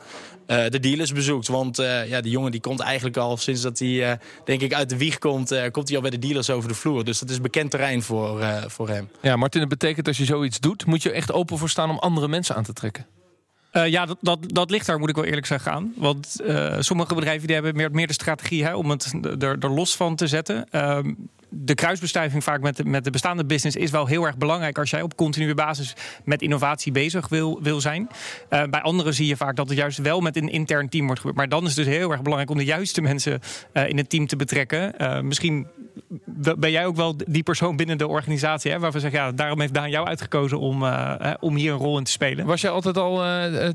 uh, 0.52 0.70
de 0.70 0.80
dealers 0.80 1.12
bezoekt. 1.12 1.48
Want 1.48 1.80
uh, 1.80 2.10
ja, 2.10 2.22
die 2.22 2.32
jongen 2.32 2.52
die 2.52 2.62
komt 2.62 2.80
eigenlijk 2.80 3.18
al 3.18 3.38
sinds 3.38 3.62
dat 3.62 3.80
hij, 3.80 4.20
denk 4.46 4.62
ik, 4.62 4.74
uit 4.74 4.90
de 4.90 4.98
wieg 4.98 5.18
komt, 5.18 5.72
komt 5.72 5.88
hij 5.88 5.96
al 5.96 6.02
bij 6.02 6.12
de 6.12 6.20
dealers 6.20 6.50
over 6.50 6.70
de 6.70 6.76
vloer. 6.76 7.04
Dus 7.04 7.20
dat 7.20 7.30
is 7.30 7.42
bekend 7.42 7.72
terrein 7.72 8.02
voor, 8.02 8.44
voor 8.68 8.90
hem. 8.90 9.10
Ja, 9.22 9.36
Martin, 9.36 9.60
dat 9.60 9.70
betekent 9.70 10.08
als 10.08 10.18
je 10.18 10.26
zoiets 10.26 10.60
doet, 10.60 10.86
moet 10.86 11.04
je 11.04 11.12
echt 11.12 11.32
open 11.32 11.58
voor 11.58 11.70
staan 11.70 11.90
om 11.90 12.00
andere 12.00 12.28
mensen 12.28 12.56
aan 12.56 12.64
te 12.64 12.74
trekken. 12.74 13.06
Uh, 13.74 13.88
ja, 13.88 14.06
dat, 14.06 14.18
dat, 14.22 14.40
dat 14.42 14.70
ligt 14.70 14.86
daar, 14.86 15.00
moet 15.00 15.10
ik 15.10 15.16
wel 15.16 15.26
eerlijk 15.26 15.46
zeggen, 15.46 15.72
aan. 15.72 15.94
Want 15.96 16.42
uh, 16.44 16.76
sommige 16.80 17.16
bedrijven 17.16 17.46
die 17.48 17.56
hebben 17.56 17.76
meer, 17.76 17.92
meer 17.92 18.08
de 18.08 18.14
strategie 18.14 18.64
hè, 18.64 18.76
om 18.76 18.90
het 18.90 19.14
er, 19.40 19.58
er 19.60 19.72
los 19.72 19.96
van 19.96 20.16
te 20.16 20.28
zetten. 20.28 20.68
Uh, 20.72 21.00
de 21.54 21.76
kruisbestuiving 21.76 22.44
vaak 22.44 22.62
met 22.62 22.78
de, 22.78 22.86
met 22.86 23.04
de 23.04 23.10
bestaande 23.10 23.46
business 23.46 23.76
is 23.76 23.92
wel 23.92 24.06
heel 24.06 24.26
erg 24.26 24.38
belangrijk 24.38 24.78
als 24.78 24.90
jij 24.90 25.02
op 25.02 25.16
continue 25.16 25.54
basis 25.54 25.96
met 26.24 26.42
innovatie 26.42 26.92
bezig 26.92 27.28
wil, 27.28 27.60
wil 27.62 27.82
zijn. 27.82 28.10
Uh, 28.50 28.64
bij 28.64 28.82
anderen 28.82 29.14
zie 29.14 29.28
je 29.28 29.36
vaak 29.38 29.56
dat 29.56 29.70
het 29.70 29.78
juist 29.78 29.98
wel 29.98 30.20
met 30.22 30.36
een 30.36 30.50
intern 30.50 30.90
team 30.90 31.06
wordt 31.06 31.20
gebeurd. 31.20 31.38
Maar 31.38 31.50
dan 31.50 31.64
is 31.64 31.76
het 31.76 31.86
dus 31.86 31.96
heel 31.96 32.12
erg 32.12 32.22
belangrijk 32.22 32.52
om 32.52 32.58
de 32.58 32.66
juiste 32.66 33.02
mensen 33.02 33.40
uh, 33.74 33.90
in 33.90 33.98
het 33.98 34.10
team 34.10 34.28
te 34.28 34.36
betrekken. 34.36 34.94
Uh, 34.98 35.20
misschien 35.20 35.68
ben 36.58 36.72
jij 36.72 36.86
ook 36.86 36.96
wel 36.96 37.16
die 37.28 37.44
persoon 37.44 37.76
binnen 37.76 37.98
de 37.98 38.08
organisatie 38.08 38.72
hè, 38.72 38.80
waarvan 38.80 39.02
zeggen, 39.02 39.20
ja, 39.20 39.32
daarom 39.32 39.60
heeft 39.60 39.74
Daan 39.74 39.90
jou 39.90 40.08
uitgekozen 40.08 40.60
om, 40.60 40.84
om 41.40 41.56
hier 41.56 41.72
een 41.72 41.78
rol 41.78 41.98
in 41.98 42.04
te 42.04 42.12
spelen. 42.12 42.46
Was 42.46 42.62
jij 42.62 42.72
altijd 42.72 42.98
al 42.98 43.24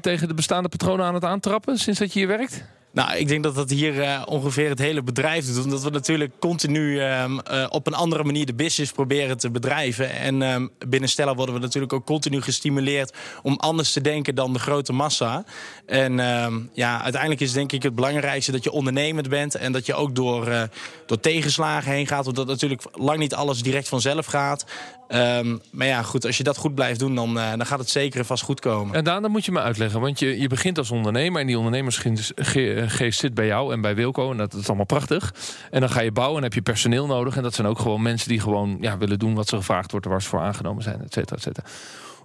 tegen 0.00 0.28
de 0.28 0.34
bestaande 0.34 0.68
patronen 0.68 1.06
aan 1.06 1.14
het 1.14 1.24
aantrappen 1.24 1.78
sinds 1.78 1.98
dat 1.98 2.12
je 2.12 2.18
hier 2.18 2.28
werkt? 2.28 2.64
Nou, 2.96 3.16
ik 3.16 3.28
denk 3.28 3.42
dat 3.42 3.54
dat 3.54 3.70
hier 3.70 3.94
uh, 3.94 4.22
ongeveer 4.26 4.68
het 4.68 4.78
hele 4.78 5.02
bedrijf 5.02 5.46
doet. 5.46 5.64
Omdat 5.64 5.82
we 5.82 5.90
natuurlijk 5.90 6.32
continu 6.38 7.02
um, 7.02 7.40
uh, 7.50 7.66
op 7.68 7.86
een 7.86 7.94
andere 7.94 8.24
manier 8.24 8.46
de 8.46 8.54
business 8.54 8.92
proberen 8.92 9.38
te 9.38 9.50
bedrijven. 9.50 10.10
En 10.10 10.42
um, 10.42 10.70
binnen 10.88 11.08
Stella 11.08 11.34
worden 11.34 11.54
we 11.54 11.60
natuurlijk 11.60 11.92
ook 11.92 12.06
continu 12.06 12.42
gestimuleerd 12.42 13.12
om 13.42 13.56
anders 13.56 13.92
te 13.92 14.00
denken 14.00 14.34
dan 14.34 14.52
de 14.52 14.58
grote 14.58 14.92
massa. 14.92 15.44
En 15.86 16.18
um, 16.18 16.70
ja, 16.72 17.02
uiteindelijk 17.02 17.40
is 17.40 17.52
denk 17.52 17.72
ik 17.72 17.82
het 17.82 17.94
belangrijkste 17.94 18.52
dat 18.52 18.64
je 18.64 18.70
ondernemend 18.70 19.28
bent. 19.28 19.54
En 19.54 19.72
dat 19.72 19.86
je 19.86 19.94
ook 19.94 20.14
door, 20.14 20.48
uh, 20.48 20.62
door 21.06 21.20
tegenslagen 21.20 21.92
heen 21.92 22.06
gaat. 22.06 22.26
Omdat 22.26 22.46
natuurlijk 22.46 22.82
lang 22.92 23.18
niet 23.18 23.34
alles 23.34 23.62
direct 23.62 23.88
vanzelf 23.88 24.26
gaat. 24.26 24.64
Um, 25.08 25.60
maar 25.70 25.86
ja, 25.86 26.02
goed, 26.02 26.26
als 26.26 26.36
je 26.36 26.42
dat 26.42 26.56
goed 26.56 26.74
blijft 26.74 26.98
doen, 26.98 27.14
dan, 27.14 27.36
uh, 27.36 27.50
dan 27.50 27.66
gaat 27.66 27.78
het 27.78 27.90
zeker 27.90 28.24
vast 28.24 28.42
goed 28.42 28.60
komen. 28.60 28.94
En 28.94 29.04
Daan, 29.04 29.30
moet 29.30 29.44
je 29.44 29.52
me 29.52 29.60
uitleggen. 29.60 30.00
Want 30.00 30.18
je, 30.18 30.40
je 30.40 30.48
begint 30.48 30.78
als 30.78 30.90
ondernemer 30.90 31.40
en 31.40 31.46
die 31.46 31.58
ondernemersgeest 31.58 33.18
zit 33.18 33.34
bij 33.34 33.46
jou 33.46 33.72
en 33.72 33.80
bij 33.80 33.94
Wilco. 33.94 34.30
En 34.30 34.36
dat, 34.36 34.50
dat 34.50 34.60
is 34.60 34.66
allemaal 34.66 34.86
prachtig. 34.86 35.34
En 35.70 35.80
dan 35.80 35.90
ga 35.90 36.00
je 36.00 36.12
bouwen 36.12 36.36
en 36.36 36.42
heb 36.42 36.54
je 36.54 36.62
personeel 36.62 37.06
nodig. 37.06 37.36
En 37.36 37.42
dat 37.42 37.54
zijn 37.54 37.66
ook 37.66 37.78
gewoon 37.78 38.02
mensen 38.02 38.28
die 38.28 38.40
gewoon 38.40 38.76
ja, 38.80 38.98
willen 38.98 39.18
doen 39.18 39.34
wat 39.34 39.48
ze 39.48 39.56
gevraagd 39.56 39.90
wordt, 39.90 40.06
waar 40.06 40.22
ze 40.22 40.28
voor 40.28 40.40
aangenomen 40.40 40.82
zijn, 40.82 41.02
et 41.02 41.12
cetera, 41.12 41.36
et 41.36 41.42
cetera. 41.42 41.66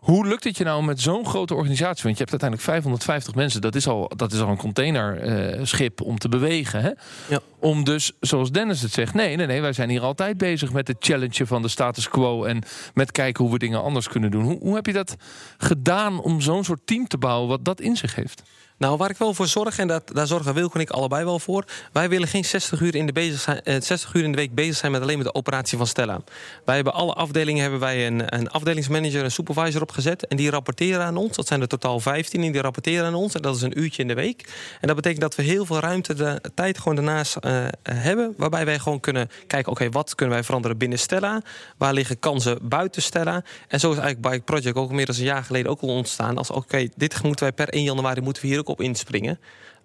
Hoe 0.02 0.28
lukt 0.28 0.44
het 0.44 0.58
je 0.58 0.64
nou 0.64 0.84
met 0.84 1.02
zo'n 1.02 1.26
grote 1.26 1.54
organisatie? 1.54 2.04
Want 2.04 2.18
je 2.18 2.24
hebt 2.24 2.32
uiteindelijk 2.32 2.70
550 2.70 3.36
mensen. 3.36 3.62
Dat 3.62 3.76
is 3.76 3.88
al, 3.88 4.12
dat 4.16 4.32
is 4.32 4.40
al 4.40 4.50
een 4.50 4.58
containerschip 4.58 6.02
uh, 6.02 6.08
om 6.08 6.18
te 6.18 6.30
bewegen. 6.30 6.82
Hè? 6.82 6.90
Ja. 7.30 7.40
Om 7.60 7.84
dus, 7.84 8.12
zoals 8.20 8.52
Dennis 8.52 8.82
het 8.82 8.92
zegt... 8.92 9.14
nee, 9.14 9.36
nee, 9.36 9.46
nee, 9.46 9.62
wij 9.62 9.74
zijn 9.74 9.90
hier 9.90 10.02
altijd 10.02 10.38
bezig 10.38 10.72
met 10.72 10.88
het 10.88 10.98
challenge 11.00 11.48
van 11.48 11.62
de 11.62 11.68
status 11.68 12.10
quo... 12.10 12.44
en 12.44 12.64
met 12.94 13.12
kijken 13.12 13.44
hoe 13.44 13.54
we 13.54 13.60
dingen 13.60 13.82
anders 13.82 14.08
kunnen 14.08 14.32
doen. 14.32 14.44
Hoe, 14.44 14.58
hoe 14.60 14.76
heb 14.76 14.86
je 14.86 14.94
dat 14.94 15.16
gedaan 15.58 16.22
om 16.22 16.42
zo'n 16.42 16.64
soort 16.64 16.82
team 16.86 17.08
te 17.08 17.18
bouwen... 17.18 17.50
wat 17.50 17.66
dat 17.66 17.82
in 17.82 17.96
zich 17.96 18.16
heeft? 18.16 18.42
Nou, 18.82 18.98
waar 18.98 19.10
ik 19.10 19.18
wel 19.18 19.34
voor 19.34 19.48
zorg, 19.48 19.78
en 19.78 19.88
dat, 19.88 20.12
daar 20.14 20.28
zorgen 20.28 20.54
Wilco 20.54 20.74
en 20.74 20.82
ik 20.82 20.90
allebei 20.90 21.24
wel 21.24 21.40
voor. 21.40 21.66
Wij 21.92 22.10
willen 22.10 22.28
geen 22.28 22.46
60 22.46 22.82
uur, 22.82 22.96
in 22.96 23.06
de 23.06 23.36
zijn, 23.38 23.62
eh, 23.62 23.82
60 23.82 24.14
uur 24.14 24.24
in 24.24 24.32
de 24.32 24.38
week 24.38 24.54
bezig 24.54 24.76
zijn 24.76 24.92
met 24.92 25.02
alleen 25.02 25.18
met 25.18 25.26
de 25.26 25.34
operatie 25.34 25.78
van 25.78 25.88
Stella. 25.88 26.22
Wij 26.66 26.76
hebben 26.76 26.94
alle 26.94 27.14
afdelingen 27.14 27.62
hebben 27.62 27.80
wij 27.80 28.08
een, 28.08 28.36
een 28.36 28.50
afdelingsmanager, 28.50 29.24
een 29.24 29.32
supervisor 29.32 29.82
opgezet. 29.82 30.28
En 30.28 30.38
die 30.38 30.50
rapporteren 30.50 31.06
aan 31.06 31.18
ons. 31.18 31.36
Dat 31.36 31.48
zijn 31.48 31.62
er 31.62 31.68
totaal 31.68 32.00
15 32.00 32.44
en 32.44 32.52
die 32.52 32.62
rapporteren 32.62 33.06
aan 33.06 33.14
ons. 33.14 33.34
En 33.34 33.42
dat 33.42 33.56
is 33.56 33.62
een 33.62 33.80
uurtje 33.80 34.02
in 34.02 34.08
de 34.08 34.14
week. 34.14 34.50
En 34.80 34.88
dat 34.88 34.96
betekent 34.96 35.22
dat 35.22 35.36
we 35.36 35.44
heel 35.44 35.66
veel 35.66 35.80
ruimte, 35.80 36.14
de 36.14 36.42
tijd 36.54 36.78
gewoon 36.78 36.96
daarnaast 36.96 37.38
uh, 37.42 37.66
hebben. 37.84 38.34
Waarbij 38.38 38.66
wij 38.66 38.80
gewoon 38.80 39.00
kunnen 39.00 39.30
kijken, 39.48 39.72
oké, 39.72 39.90
wat 39.90 40.16
kunnen 40.16 40.36
wij 40.36 40.44
veranderen 40.44 40.78
binnen 40.78 41.00
Stella? 41.00 41.42
Waar 41.78 41.94
liggen 41.94 42.20
kansen 42.20 42.58
buiten 42.62 43.02
Stella? 43.02 43.44
En 43.68 43.80
zo 43.80 43.92
is 43.92 43.98
eigenlijk 43.98 44.30
Bike 44.30 44.44
Project 44.44 44.76
ook 44.76 44.92
meer 44.92 45.06
dan 45.06 45.16
een 45.16 45.24
jaar 45.24 45.44
geleden 45.44 45.72
ook 45.72 45.82
al 45.82 45.90
ontstaan. 45.90 46.38
Als 46.38 46.50
oké, 46.50 46.88
dit 46.96 47.24
moeten 47.24 47.46
wij 47.46 47.54
per 47.54 47.70
1 47.70 47.84
januari 47.84 48.22
moeten 48.22 48.44
we 48.44 48.50
hier 48.50 48.60
ook 48.60 48.70
op 48.72 48.82
inspringen. 48.82 49.40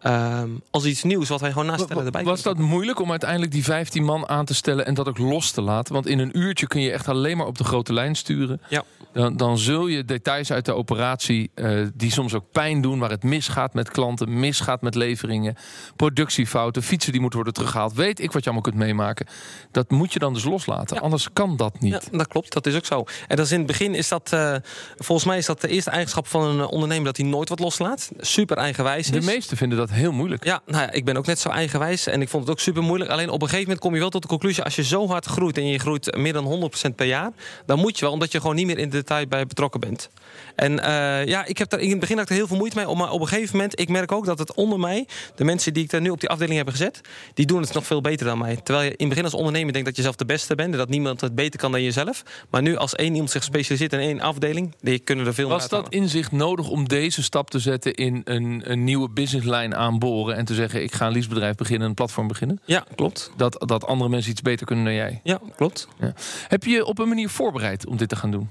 Um, 0.04 0.62
als 0.70 0.84
iets 0.84 1.02
nieuws 1.02 1.28
wat 1.28 1.40
wij 1.40 1.50
gewoon 1.52 1.66
naast 1.66 1.82
stellen 1.82 2.04
erbij 2.04 2.24
Was 2.24 2.42
dat 2.42 2.58
moeilijk 2.58 3.00
om 3.00 3.10
uiteindelijk 3.10 3.52
die 3.52 3.64
15 3.64 4.04
man 4.04 4.28
aan 4.28 4.44
te 4.44 4.54
stellen 4.54 4.86
en 4.86 4.94
dat 4.94 5.08
ook 5.08 5.18
los 5.18 5.50
te 5.50 5.60
laten? 5.60 5.92
Want 5.94 6.06
in 6.06 6.18
een 6.18 6.38
uurtje 6.38 6.66
kun 6.66 6.80
je 6.80 6.92
echt 6.92 7.08
alleen 7.08 7.36
maar 7.36 7.46
op 7.46 7.58
de 7.58 7.64
grote 7.64 7.92
lijn 7.92 8.14
sturen. 8.14 8.60
Ja. 8.68 8.84
Dan, 9.12 9.36
dan 9.36 9.58
zul 9.58 9.86
je 9.86 10.04
details 10.04 10.52
uit 10.52 10.64
de 10.64 10.74
operatie, 10.74 11.50
uh, 11.54 11.86
die 11.94 12.10
soms 12.10 12.34
ook 12.34 12.44
pijn 12.52 12.80
doen, 12.80 12.98
waar 12.98 13.10
het 13.10 13.22
misgaat 13.22 13.74
met 13.74 13.90
klanten, 13.90 14.40
misgaat 14.40 14.82
met 14.82 14.94
leveringen, 14.94 15.56
productiefouten, 15.96 16.82
fietsen 16.82 17.12
die 17.12 17.20
moeten 17.20 17.38
worden 17.38 17.54
teruggehaald. 17.56 17.94
Weet 17.94 18.20
ik 18.20 18.32
wat 18.32 18.44
je 18.44 18.50
allemaal 18.50 18.70
kunt 18.70 18.84
meemaken. 18.84 19.26
Dat 19.70 19.90
moet 19.90 20.12
je 20.12 20.18
dan 20.18 20.34
dus 20.34 20.44
loslaten. 20.44 20.96
Ja. 20.96 21.02
Anders 21.02 21.32
kan 21.32 21.56
dat 21.56 21.80
niet. 21.80 22.08
Ja, 22.10 22.18
dat 22.18 22.28
klopt, 22.28 22.52
dat 22.52 22.66
is 22.66 22.74
ook 22.74 22.84
zo. 22.84 23.04
En 23.28 23.36
dat 23.36 23.46
is 23.46 23.52
in 23.52 23.58
het 23.58 23.66
begin 23.66 23.94
is 23.94 24.08
dat, 24.08 24.30
uh, 24.34 24.56
volgens 24.96 25.26
mij 25.28 25.38
is 25.38 25.46
dat 25.46 25.60
de 25.60 25.68
eerste 25.68 25.90
eigenschap 25.90 26.26
van 26.26 26.42
een 26.42 26.66
ondernemer 26.66 27.04
dat 27.04 27.16
hij 27.16 27.26
nooit 27.26 27.48
wat 27.48 27.58
loslaat. 27.58 28.10
Super 28.18 28.56
eigenwijs 28.56 29.10
is. 29.10 29.24
De 29.24 29.32
meesten 29.32 29.56
vinden 29.56 29.78
dat 29.78 29.90
heel 29.96 30.12
moeilijk. 30.12 30.44
Ja, 30.44 30.60
nou 30.66 30.82
ja, 30.82 30.92
ik 30.92 31.04
ben 31.04 31.16
ook 31.16 31.26
net 31.26 31.38
zo 31.38 31.48
eigenwijs 31.48 32.06
en 32.06 32.20
ik 32.20 32.28
vond 32.28 32.42
het 32.42 32.52
ook 32.52 32.60
super 32.60 32.82
moeilijk. 32.82 33.10
Alleen 33.10 33.30
op 33.30 33.42
een 33.42 33.48
gegeven 33.48 33.62
moment 33.62 33.80
kom 33.80 33.94
je 33.94 34.00
wel 34.00 34.10
tot 34.10 34.22
de 34.22 34.28
conclusie: 34.28 34.62
als 34.62 34.76
je 34.76 34.84
zo 34.84 35.08
hard 35.08 35.26
groeit 35.26 35.56
en 35.56 35.66
je 35.66 35.78
groeit 35.78 36.16
meer 36.16 36.32
dan 36.32 36.70
100% 36.90 36.94
per 36.94 37.06
jaar, 37.06 37.30
dan 37.66 37.78
moet 37.78 37.98
je 37.98 38.04
wel, 38.04 38.12
omdat 38.12 38.32
je 38.32 38.40
gewoon 38.40 38.56
niet 38.56 38.66
meer 38.66 38.78
in 38.78 38.90
de 38.90 38.96
detail 38.96 39.26
bij 39.26 39.46
betrokken 39.46 39.80
bent. 39.80 40.10
En 40.56 40.80
eh, 40.80 41.26
ja, 41.26 41.44
ik 41.44 41.58
heb 41.58 41.70
daar 41.70 41.80
in 41.80 41.90
het 41.90 42.00
begin 42.00 42.16
had 42.16 42.24
ik 42.24 42.30
er 42.30 42.36
heel 42.36 42.46
veel 42.46 42.56
moeite 42.56 42.76
mee, 42.76 42.94
maar 42.94 43.10
op 43.10 43.20
een 43.20 43.28
gegeven 43.28 43.56
moment, 43.56 43.80
ik 43.80 43.88
merk 43.88 44.12
ook 44.12 44.26
dat 44.26 44.38
het 44.38 44.54
onder 44.54 44.78
mij, 44.78 45.06
de 45.34 45.44
mensen 45.44 45.74
die 45.74 45.84
ik 45.84 45.90
daar 45.90 46.00
nu 46.00 46.10
op 46.10 46.20
die 46.20 46.28
afdeling 46.28 46.58
heb 46.58 46.68
gezet, 46.68 47.00
die 47.34 47.46
doen 47.46 47.60
het 47.60 47.72
nog 47.72 47.86
veel 47.86 48.00
beter 48.00 48.26
dan 48.26 48.38
mij. 48.38 48.56
Terwijl 48.56 48.84
je 48.84 48.90
in 48.90 48.96
het 48.98 49.08
begin 49.08 49.24
als 49.24 49.34
ondernemer 49.34 49.72
denkt 49.72 49.86
dat 49.88 49.96
je 49.96 50.02
zelf 50.02 50.16
de 50.16 50.24
beste 50.24 50.54
bent 50.54 50.72
en 50.72 50.78
dat 50.78 50.88
niemand 50.88 51.20
het 51.20 51.34
beter 51.34 51.60
kan 51.60 51.72
dan 51.72 51.82
jezelf. 51.82 52.22
Maar 52.50 52.62
nu 52.62 52.76
als 52.76 52.94
één 52.94 53.12
iemand 53.12 53.30
zich 53.30 53.44
specialiseert 53.44 53.92
in 53.92 53.98
één 53.98 54.20
afdeling, 54.20 54.74
die 54.80 54.98
kunnen 54.98 55.26
er 55.26 55.34
veel 55.34 55.48
meer 55.48 55.56
Was 55.56 55.68
dat 55.68 55.88
inzicht 55.88 56.32
nodig 56.32 56.68
om 56.68 56.88
deze 56.88 57.22
stap 57.22 57.50
te 57.50 57.58
zetten 57.58 57.94
in 57.94 58.20
een, 58.24 58.62
een 58.64 58.84
nieuwe 58.84 59.08
businesslijn 59.08 59.74
aanboren 59.76 60.36
en 60.36 60.44
te 60.44 60.54
zeggen: 60.54 60.82
ik 60.82 60.94
ga 60.94 61.06
een 61.06 61.12
leasebedrijf 61.12 61.54
beginnen, 61.54 61.88
een 61.88 61.94
platform 61.94 62.28
beginnen? 62.28 62.60
Ja, 62.64 62.84
klopt. 62.94 63.30
Dat, 63.36 63.64
dat 63.66 63.86
andere 63.86 64.10
mensen 64.10 64.30
iets 64.30 64.42
beter 64.42 64.66
kunnen 64.66 64.84
dan 64.84 64.94
jij. 64.94 65.20
Ja, 65.22 65.40
klopt. 65.56 65.88
Ja. 66.00 66.12
Heb 66.48 66.64
je 66.64 66.70
je 66.70 66.84
op 66.84 66.98
een 66.98 67.08
manier 67.08 67.28
voorbereid 67.28 67.86
om 67.86 67.96
dit 67.96 68.08
te 68.08 68.16
gaan 68.16 68.30
doen? 68.30 68.50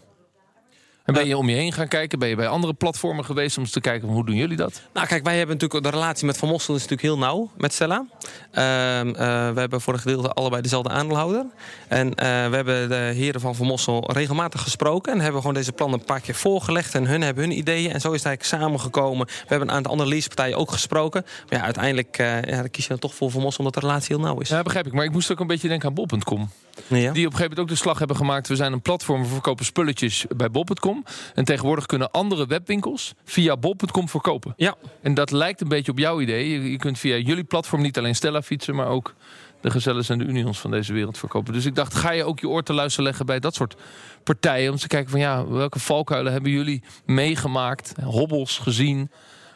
En 1.05 1.13
ben 1.13 1.27
je 1.27 1.37
om 1.37 1.49
je 1.49 1.55
heen 1.55 1.71
gaan 1.71 1.87
kijken? 1.87 2.19
Ben 2.19 2.29
je 2.29 2.35
bij 2.35 2.47
andere 2.47 2.73
platformen 2.73 3.25
geweest 3.25 3.57
om 3.57 3.63
eens 3.63 3.71
te 3.71 3.81
kijken 3.81 4.07
hoe 4.07 4.25
doen 4.25 4.35
jullie 4.35 4.57
dat? 4.57 4.81
Nou, 4.93 5.07
kijk, 5.07 5.23
wij 5.23 5.37
hebben 5.37 5.55
natuurlijk 5.57 5.83
de 5.83 5.91
relatie 5.91 6.25
met 6.25 6.37
Van 6.37 6.49
Mossel 6.49 6.75
is 6.75 6.81
natuurlijk 6.81 7.07
heel 7.07 7.17
nauw 7.17 7.51
met 7.57 7.73
Stella. 7.73 8.05
Ehm, 8.51 9.07
eh, 9.07 9.13
we 9.51 9.59
hebben 9.59 9.81
voor 9.81 9.93
een 9.93 9.99
gedeelte 9.99 10.29
allebei 10.29 10.61
dezelfde 10.61 10.89
aandeelhouder. 10.89 11.45
En 11.87 12.15
eh, 12.15 12.25
we 12.25 12.55
hebben 12.55 12.89
de 12.89 12.95
heren 12.95 13.41
van 13.41 13.55
Van 13.55 13.65
Mossel 13.65 14.11
regelmatig 14.11 14.61
gesproken. 14.61 15.13
En 15.13 15.19
hebben 15.19 15.41
gewoon 15.41 15.55
deze 15.55 15.71
plannen 15.71 15.99
een 15.99 16.05
paar 16.05 16.21
keer 16.21 16.35
voorgelegd. 16.35 16.95
En 16.95 17.05
hun 17.05 17.21
hebben 17.21 17.43
hun 17.43 17.57
ideeën. 17.57 17.91
En 17.91 18.01
zo 18.01 18.11
is 18.11 18.23
het 18.23 18.25
eigenlijk 18.25 18.63
samengekomen. 18.63 19.25
We 19.25 19.33
hebben 19.47 19.67
een 19.67 19.75
aantal 19.75 19.91
andere 19.91 20.09
leasepartijen 20.09 20.57
ook 20.57 20.71
gesproken. 20.71 21.25
Maar 21.49 21.59
ja, 21.59 21.65
uiteindelijk 21.65 22.17
ja, 22.17 22.41
dan 22.41 22.71
kies 22.71 22.83
je 22.83 22.89
dan 22.89 22.99
toch 22.99 23.15
voor 23.15 23.31
Van 23.31 23.41
Mossel 23.41 23.63
omdat 23.63 23.81
de 23.81 23.87
relatie 23.87 24.15
heel 24.15 24.25
nauw 24.25 24.39
is. 24.39 24.49
Ja, 24.49 24.61
begrijp 24.61 24.85
ik. 24.85 24.93
Maar 24.93 25.05
ik 25.05 25.11
moest 25.11 25.31
ook 25.31 25.39
een 25.39 25.47
beetje 25.47 25.67
denken 25.67 25.87
aan 25.87 25.93
bol.com. 25.93 26.49
Ja. 26.87 26.95
Die 26.97 27.07
op 27.07 27.13
een 27.15 27.15
gegeven 27.15 27.41
moment 27.41 27.59
ook 27.59 27.67
de 27.67 27.75
slag 27.75 27.97
hebben 27.97 28.17
gemaakt. 28.17 28.47
We 28.47 28.55
zijn 28.55 28.73
een 28.73 28.81
platform, 28.81 29.21
we 29.21 29.27
verkopen 29.27 29.65
spulletjes 29.65 30.25
bij 30.35 30.51
bol.com. 30.51 31.03
En 31.33 31.45
tegenwoordig 31.45 31.85
kunnen 31.85 32.11
andere 32.11 32.47
webwinkels 32.47 33.13
via 33.23 33.57
bol.com 33.57 34.09
verkopen. 34.09 34.53
Ja. 34.57 34.75
En 35.01 35.13
dat 35.13 35.31
lijkt 35.31 35.61
een 35.61 35.67
beetje 35.67 35.91
op 35.91 35.97
jouw 35.97 36.21
idee. 36.21 36.71
Je, 36.71 36.77
kunt 36.77 36.99
via 36.99 37.17
jullie 37.17 37.43
platform 37.43 37.81
niet 37.81 37.97
alleen 37.97 38.15
Stella 38.15 38.41
fietsen, 38.41 38.75
maar 38.75 38.87
ook 38.87 39.13
de 39.61 39.71
Gezelles 39.71 40.09
en 40.09 40.17
de 40.17 40.25
Unions 40.25 40.59
van 40.59 40.71
deze 40.71 40.93
wereld 40.93 41.17
verkopen. 41.17 41.53
Dus 41.53 41.65
ik 41.65 41.75
dacht, 41.75 41.93
ga 41.93 42.11
je 42.11 42.23
ook 42.23 42.39
je 42.39 42.49
oor 42.49 42.63
te 42.63 42.73
luisteren 42.73 43.05
leggen 43.05 43.25
bij 43.25 43.39
dat 43.39 43.55
soort 43.55 43.75
partijen. 44.23 44.71
Om 44.71 44.77
te 44.77 44.87
kijken 44.87 45.09
van 45.11 45.19
ja, 45.19 45.47
welke 45.47 45.79
valkuilen 45.79 46.31
hebben 46.31 46.51
jullie 46.51 46.83
meegemaakt, 47.05 47.93
hobbels 48.03 48.57
gezien 48.57 49.09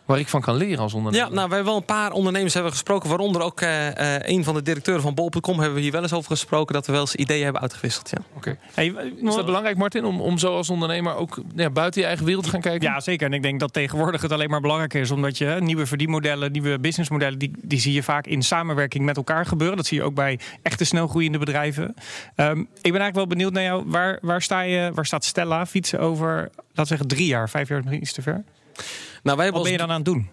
waar 0.10 0.20
ik 0.20 0.28
van 0.28 0.42
kan 0.42 0.56
leren 0.56 0.80
als 0.80 0.94
ondernemer. 0.94 1.28
Ja, 1.28 1.34
nou, 1.34 1.48
wij 1.48 1.56
hebben 1.56 1.74
wel 1.74 1.82
een 1.82 1.96
paar 1.96 2.12
ondernemers 2.12 2.54
hebben 2.54 2.72
gesproken. 2.72 3.10
Waaronder 3.10 3.42
ook 3.42 3.62
uh, 3.62 3.86
uh, 3.86 4.20
een 4.20 4.44
van 4.44 4.54
de 4.54 4.62
directeuren 4.62 5.04
van 5.04 5.14
Bol.com 5.14 5.58
hebben 5.58 5.76
we 5.76 5.82
hier 5.82 5.92
wel 5.92 6.02
eens 6.02 6.14
over 6.14 6.32
gesproken. 6.32 6.74
Dat 6.74 6.86
we 6.86 6.92
wel 6.92 7.02
eens 7.02 7.16
ideeën 7.16 7.44
hebben 7.44 7.62
uitgewisseld. 7.62 8.10
Ja. 8.10 8.18
Oké. 8.36 8.38
Okay. 8.38 8.58
Hey, 8.74 9.12
is 9.24 9.36
dat 9.36 9.46
belangrijk, 9.46 9.78
Martin, 9.78 10.06
om, 10.06 10.22
om 10.22 10.38
zo 10.38 10.56
als 10.56 10.70
ondernemer 10.70 11.16
ook 11.16 11.42
ja, 11.56 11.70
buiten 11.70 12.02
je 12.02 12.08
eigen 12.08 12.26
wereld 12.26 12.44
te 12.44 12.50
gaan 12.50 12.62
kijken? 12.62 12.88
Ja, 12.88 13.00
zeker. 13.00 13.28
En 13.28 13.34
ik 13.34 13.42
denk 13.42 13.60
dat 13.60 13.74
tegenwoordig 13.74 14.22
het 14.22 14.32
alleen 14.32 14.50
maar 14.50 14.62
belangrijker 14.62 15.02
is. 15.02 15.12
Omdat 15.12 15.38
je 15.38 15.58
nieuwe 15.60 15.86
verdienmodellen, 15.86 16.52
nieuwe 16.52 16.80
businessmodellen, 16.80 17.40
die, 17.40 17.52
die 17.62 17.80
zie 17.80 17.94
je 17.94 18.04
vaak 18.04 18.28
in 18.28 18.42
samenwerking 18.42 19.06
met 19.06 19.18
elkaar 19.18 19.46
gebeuren. 19.46 19.78
Dat 19.78 19.86
zie 19.86 19.98
je 19.98 20.04
ook 20.04 20.16
bij 20.16 20.40
echte 20.62 20.84
snelgroeiende 20.84 21.38
bedrijven. 21.38 21.84
Um, 21.84 22.60
ik 22.60 22.92
ben 22.92 23.02
eigenlijk 23.02 23.16
wel 23.16 23.28
benieuwd 23.28 23.54
naar 23.54 23.64
jou. 23.64 23.84
Waar, 23.86 24.18
waar, 24.22 24.42
sta 24.42 24.62
je, 24.62 24.92
waar 24.94 25.06
staat 25.06 25.26
Stella 25.26 25.66
fietsen 25.66 26.00
over, 26.00 26.36
laten 26.36 26.74
we 26.74 26.86
zeggen, 26.86 27.08
drie 27.08 27.28
jaar? 27.28 27.50
Vijf 27.50 27.70
jaar 27.70 27.78
misschien 27.78 28.02
iets 28.02 28.14
te 28.14 28.22
ver? 28.22 28.44
Nou, 29.24 29.38
wij 29.38 29.52
Wat 29.52 29.64
ben 29.64 29.72
je 29.72 29.78
dan 29.78 29.90
aan 29.90 29.96
het 29.96 30.06
doen? 30.06 30.30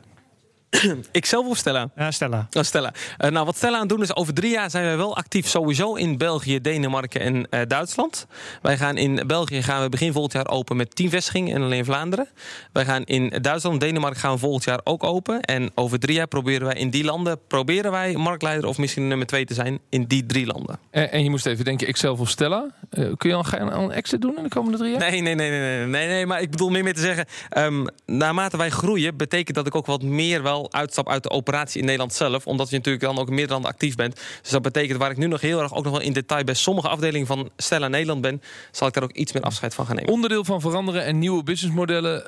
ik 1.12 1.26
zelf 1.26 1.46
of 1.46 1.56
Stella? 1.56 1.90
Ja, 1.96 2.10
Stella. 2.10 2.48
Oh, 2.52 2.62
Stella. 2.62 2.92
Uh, 3.24 3.30
nou, 3.30 3.46
wat 3.46 3.56
Stella 3.56 3.74
aan 3.74 3.80
het 3.80 3.88
doen 3.88 4.02
is, 4.02 4.16
over 4.16 4.34
drie 4.34 4.50
jaar 4.50 4.70
zijn 4.70 4.84
wij 4.84 4.96
wel 4.96 5.16
actief 5.16 5.48
sowieso 5.48 5.94
in 5.94 6.18
België, 6.18 6.60
Denemarken 6.60 7.20
en 7.20 7.46
uh, 7.50 7.60
Duitsland. 7.66 8.26
Wij 8.62 8.76
gaan 8.76 8.96
in 8.96 9.22
België 9.26 9.62
gaan 9.62 9.82
we 9.82 9.88
begin 9.88 10.12
volgend 10.12 10.32
jaar 10.32 10.48
open 10.48 10.76
met 10.76 10.94
10 10.96 11.10
vestigingen 11.10 11.54
en 11.54 11.62
alleen 11.62 11.84
Vlaanderen. 11.84 12.28
Wij 12.72 12.84
gaan 12.84 13.04
in 13.04 13.32
Duitsland 13.40 13.82
en 13.82 13.88
Denemarken 13.88 14.20
gaan 14.20 14.32
we 14.32 14.38
volgend 14.38 14.64
jaar 14.64 14.80
ook 14.84 15.04
open. 15.04 15.40
En 15.40 15.70
over 15.74 15.98
drie 15.98 16.14
jaar 16.14 16.28
proberen 16.28 16.66
wij 16.66 16.76
in 16.76 16.90
die 16.90 17.04
landen, 17.04 17.38
proberen 17.46 17.90
wij 17.90 18.14
marktleider 18.14 18.68
of 18.68 18.78
misschien 18.78 19.08
nummer 19.08 19.26
twee 19.26 19.44
te 19.44 19.54
zijn 19.54 19.78
in 19.88 20.04
die 20.04 20.26
drie 20.26 20.46
landen. 20.46 20.78
En, 20.90 21.12
en 21.12 21.22
je 21.22 21.30
moest 21.30 21.46
even 21.46 21.64
denken, 21.64 21.88
ik 21.88 21.96
zelf 21.96 22.20
of 22.20 22.28
Stella. 22.28 22.74
Uh, 22.90 23.12
kun 23.16 23.30
je 23.30 23.36
al 23.36 23.44
een 23.52 23.90
exit 23.90 24.20
doen 24.20 24.36
in 24.36 24.42
de 24.42 24.48
komende 24.48 24.78
drie 24.78 24.90
jaar? 24.90 25.10
Nee, 25.10 25.20
nee, 25.20 25.34
nee, 25.34 25.50
nee, 25.50 25.60
nee, 25.60 25.86
nee, 25.86 26.06
nee 26.06 26.26
maar 26.26 26.40
ik 26.40 26.50
bedoel 26.50 26.68
meer 26.68 26.82
mee 26.82 26.92
te 26.92 27.00
zeggen, 27.00 27.26
um, 27.56 27.86
naarmate 28.06 28.56
wij 28.56 28.70
groeien, 28.70 29.16
betekent 29.16 29.56
dat 29.56 29.66
ik 29.66 29.74
ook 29.74 29.86
wat 29.86 30.02
meer 30.02 30.42
wel 30.42 30.55
uitstap 30.70 31.08
uit 31.08 31.22
de 31.22 31.30
operatie 31.30 31.78
in 31.78 31.84
Nederland 31.84 32.14
zelf. 32.14 32.46
Omdat 32.46 32.70
je 32.70 32.76
natuurlijk 32.76 33.04
dan 33.04 33.18
ook 33.18 33.28
meerdere 33.28 33.52
landen 33.52 33.70
actief 33.70 33.94
bent. 33.94 34.20
Dus 34.42 34.50
dat 34.50 34.62
betekent 34.62 34.98
waar 34.98 35.10
ik 35.10 35.16
nu 35.16 35.26
nog 35.26 35.40
heel 35.40 35.60
erg 35.60 35.74
ook 35.74 35.84
nog 35.84 35.92
wel 35.92 36.02
in 36.02 36.12
detail 36.12 36.44
bij 36.44 36.54
sommige 36.54 36.88
afdelingen 36.88 37.26
van 37.26 37.50
Stella 37.56 37.88
Nederland 37.88 38.20
ben, 38.20 38.42
zal 38.70 38.88
ik 38.88 38.94
daar 38.94 39.02
ook 39.02 39.12
iets 39.12 39.32
meer 39.32 39.42
afscheid 39.42 39.74
van 39.74 39.86
gaan 39.86 39.96
nemen. 39.96 40.12
Onderdeel 40.12 40.44
van 40.44 40.60
veranderen 40.60 41.04
en 41.04 41.18
nieuwe 41.18 41.42
businessmodellen 41.42 42.22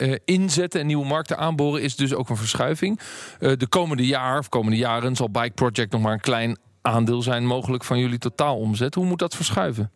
uh, 0.00 0.08
uh, 0.08 0.16
inzetten 0.24 0.80
en 0.80 0.86
nieuwe 0.86 1.06
markten 1.06 1.38
aanboren 1.38 1.82
is 1.82 1.96
dus 1.96 2.14
ook 2.14 2.28
een 2.28 2.36
verschuiving. 2.36 3.00
Uh, 3.40 3.52
de 3.56 3.66
komende 3.66 4.06
jaar 4.06 4.38
of 4.38 4.48
komende 4.48 4.76
jaren 4.76 5.16
zal 5.16 5.30
Bike 5.30 5.54
Project 5.54 5.92
nog 5.92 6.00
maar 6.00 6.12
een 6.12 6.20
klein 6.20 6.58
aandeel 6.82 7.22
zijn 7.22 7.46
mogelijk 7.46 7.84
van 7.84 7.98
jullie 7.98 8.18
totaalomzet. 8.18 8.94
Hoe 8.94 9.04
moet 9.04 9.18
dat 9.18 9.36
verschuiven? 9.36 9.90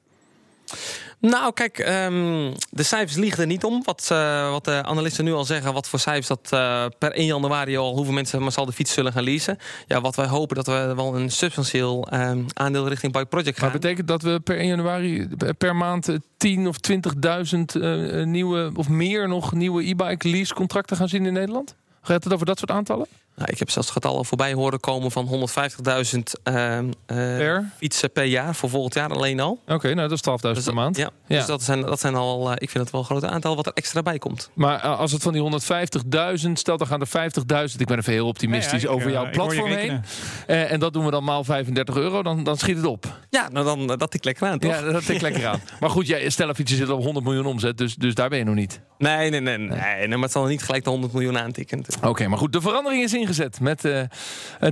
Nou, 1.20 1.52
kijk, 1.52 1.78
um, 1.78 2.52
de 2.70 2.82
cijfers 2.82 3.16
liegen 3.16 3.40
er 3.40 3.46
niet 3.46 3.64
om. 3.64 3.82
Wat, 3.84 4.08
uh, 4.12 4.50
wat 4.50 4.64
de 4.64 4.82
analisten 4.82 5.24
nu 5.24 5.32
al 5.32 5.44
zeggen, 5.44 5.72
wat 5.72 5.88
voor 5.88 5.98
cijfers 5.98 6.26
dat 6.26 6.50
uh, 6.54 6.84
per 6.98 7.12
1 7.12 7.26
januari 7.26 7.76
al 7.76 7.94
hoeveel 7.94 8.14
mensen 8.14 8.42
massaal 8.42 8.64
de 8.64 8.72
fiets 8.72 8.92
zullen 8.92 9.12
gaan 9.12 9.22
leasen. 9.22 9.58
Ja, 9.86 10.00
wat 10.00 10.16
wij 10.16 10.26
hopen 10.26 10.56
dat 10.56 10.66
we 10.66 10.92
wel 10.96 11.16
een 11.16 11.30
substantieel 11.30 12.08
um, 12.12 12.46
aandeel 12.54 12.88
richting 12.88 13.12
Bike 13.12 13.26
Project 13.26 13.58
gaan. 13.58 13.70
Maar 13.70 13.78
betekent 13.78 14.08
dat 14.08 14.22
we 14.22 14.40
per 14.40 14.58
1 14.58 14.66
januari 14.66 15.28
per 15.58 15.76
maand 15.76 16.18
10 16.36 16.68
of 16.68 16.76
20.000 16.90 17.58
uh, 17.82 18.24
nieuwe 18.24 18.70
of 18.74 18.88
meer 18.88 19.28
nog 19.28 19.52
nieuwe 19.52 19.88
e-bike 19.88 20.28
lease 20.28 20.54
contracten 20.54 20.96
gaan 20.96 21.08
zien 21.08 21.26
in 21.26 21.32
Nederland? 21.32 21.74
Gaat 22.02 22.24
het 22.24 22.32
over 22.32 22.46
dat 22.46 22.58
soort 22.58 22.70
aantallen? 22.70 23.06
Nou, 23.40 23.52
ik 23.52 23.58
heb 23.58 23.70
zelfs 23.70 23.90
getallen 23.90 24.24
voorbij 24.24 24.52
horen 24.52 24.80
komen 24.80 25.10
van 25.10 25.48
150.000 26.14 26.18
uh, 26.44 26.78
uh, 27.06 27.58
fietsen 27.76 28.12
per 28.12 28.24
jaar 28.24 28.54
voor 28.54 28.70
volgend 28.70 28.94
jaar 28.94 29.10
alleen 29.10 29.40
al. 29.40 29.50
Oké, 29.50 29.72
okay, 29.74 29.92
nou 29.92 30.08
dat 30.08 30.26
is 30.26 30.48
12.000 30.48 30.54
dus 30.54 30.64
per 30.64 30.74
maand. 30.74 30.96
Ja, 30.96 31.10
ja, 31.26 31.36
dus 31.36 31.46
dat 31.46 31.62
zijn, 31.62 31.80
dat 31.80 32.00
zijn 32.00 32.14
al, 32.14 32.50
uh, 32.50 32.52
ik 32.58 32.70
vind 32.70 32.84
het 32.84 32.90
wel 32.90 33.00
een 33.00 33.06
groot 33.06 33.24
aantal 33.24 33.56
wat 33.56 33.66
er 33.66 33.72
extra 33.72 34.02
bij 34.02 34.18
komt. 34.18 34.50
Maar 34.54 34.84
uh, 34.84 34.98
als 34.98 35.12
het 35.12 35.22
van 35.22 35.32
die 35.32 35.60
150.000, 36.46 36.52
stel 36.52 36.76
dan 36.76 36.86
gaan 36.86 37.00
er 37.00 37.70
50.000, 37.70 37.76
ik 37.76 37.86
ben 37.86 37.98
even 37.98 38.12
heel 38.12 38.26
optimistisch 38.26 38.82
ja, 38.82 38.88
ja, 38.88 38.94
ik, 38.94 39.00
over 39.00 39.10
jouw 39.10 39.30
platform 39.30 39.70
heen. 39.70 40.02
Uh, 40.46 40.72
en 40.72 40.80
dat 40.80 40.92
doen 40.92 41.04
we 41.04 41.10
dan 41.10 41.24
maal 41.24 41.44
35 41.44 41.96
euro, 41.96 42.22
dan, 42.22 42.44
dan 42.44 42.56
schiet 42.56 42.76
het 42.76 42.86
op. 42.86 43.18
Ja, 43.30 43.48
nou 43.48 43.64
dan 43.64 43.98
dat 43.98 44.14
ik 44.14 44.24
lekker 44.24 44.48
aan, 44.48 44.58
toch? 44.58 44.72
Ja, 44.72 44.92
dat 44.92 45.08
ik 45.08 45.20
lekker 45.20 45.46
aan. 45.46 45.60
maar 45.80 45.90
goed, 45.90 46.06
jij, 46.06 46.30
Stella 46.30 46.54
fietsen 46.54 46.76
zit 46.76 46.88
op 46.88 47.02
100 47.02 47.24
miljoen 47.24 47.46
omzet, 47.46 47.78
dus, 47.78 47.94
dus 47.94 48.14
daar 48.14 48.28
ben 48.28 48.38
je 48.38 48.44
nog 48.44 48.54
niet. 48.54 48.80
Nee, 49.00 49.30
nee, 49.30 49.40
nee, 49.40 49.58
nee, 49.58 50.08
maar 50.08 50.18
het 50.18 50.32
zal 50.32 50.46
niet 50.46 50.62
gelijk 50.62 50.84
de 50.84 50.90
100 50.90 51.12
miljoen 51.12 51.38
aantikken. 51.38 51.84
Oké, 51.96 52.08
okay, 52.08 52.26
maar 52.26 52.38
goed, 52.38 52.52
de 52.52 52.60
verandering 52.60 53.02
is 53.02 53.14
ingezet 53.14 53.60
met 53.60 53.84
uh, 53.84 54.02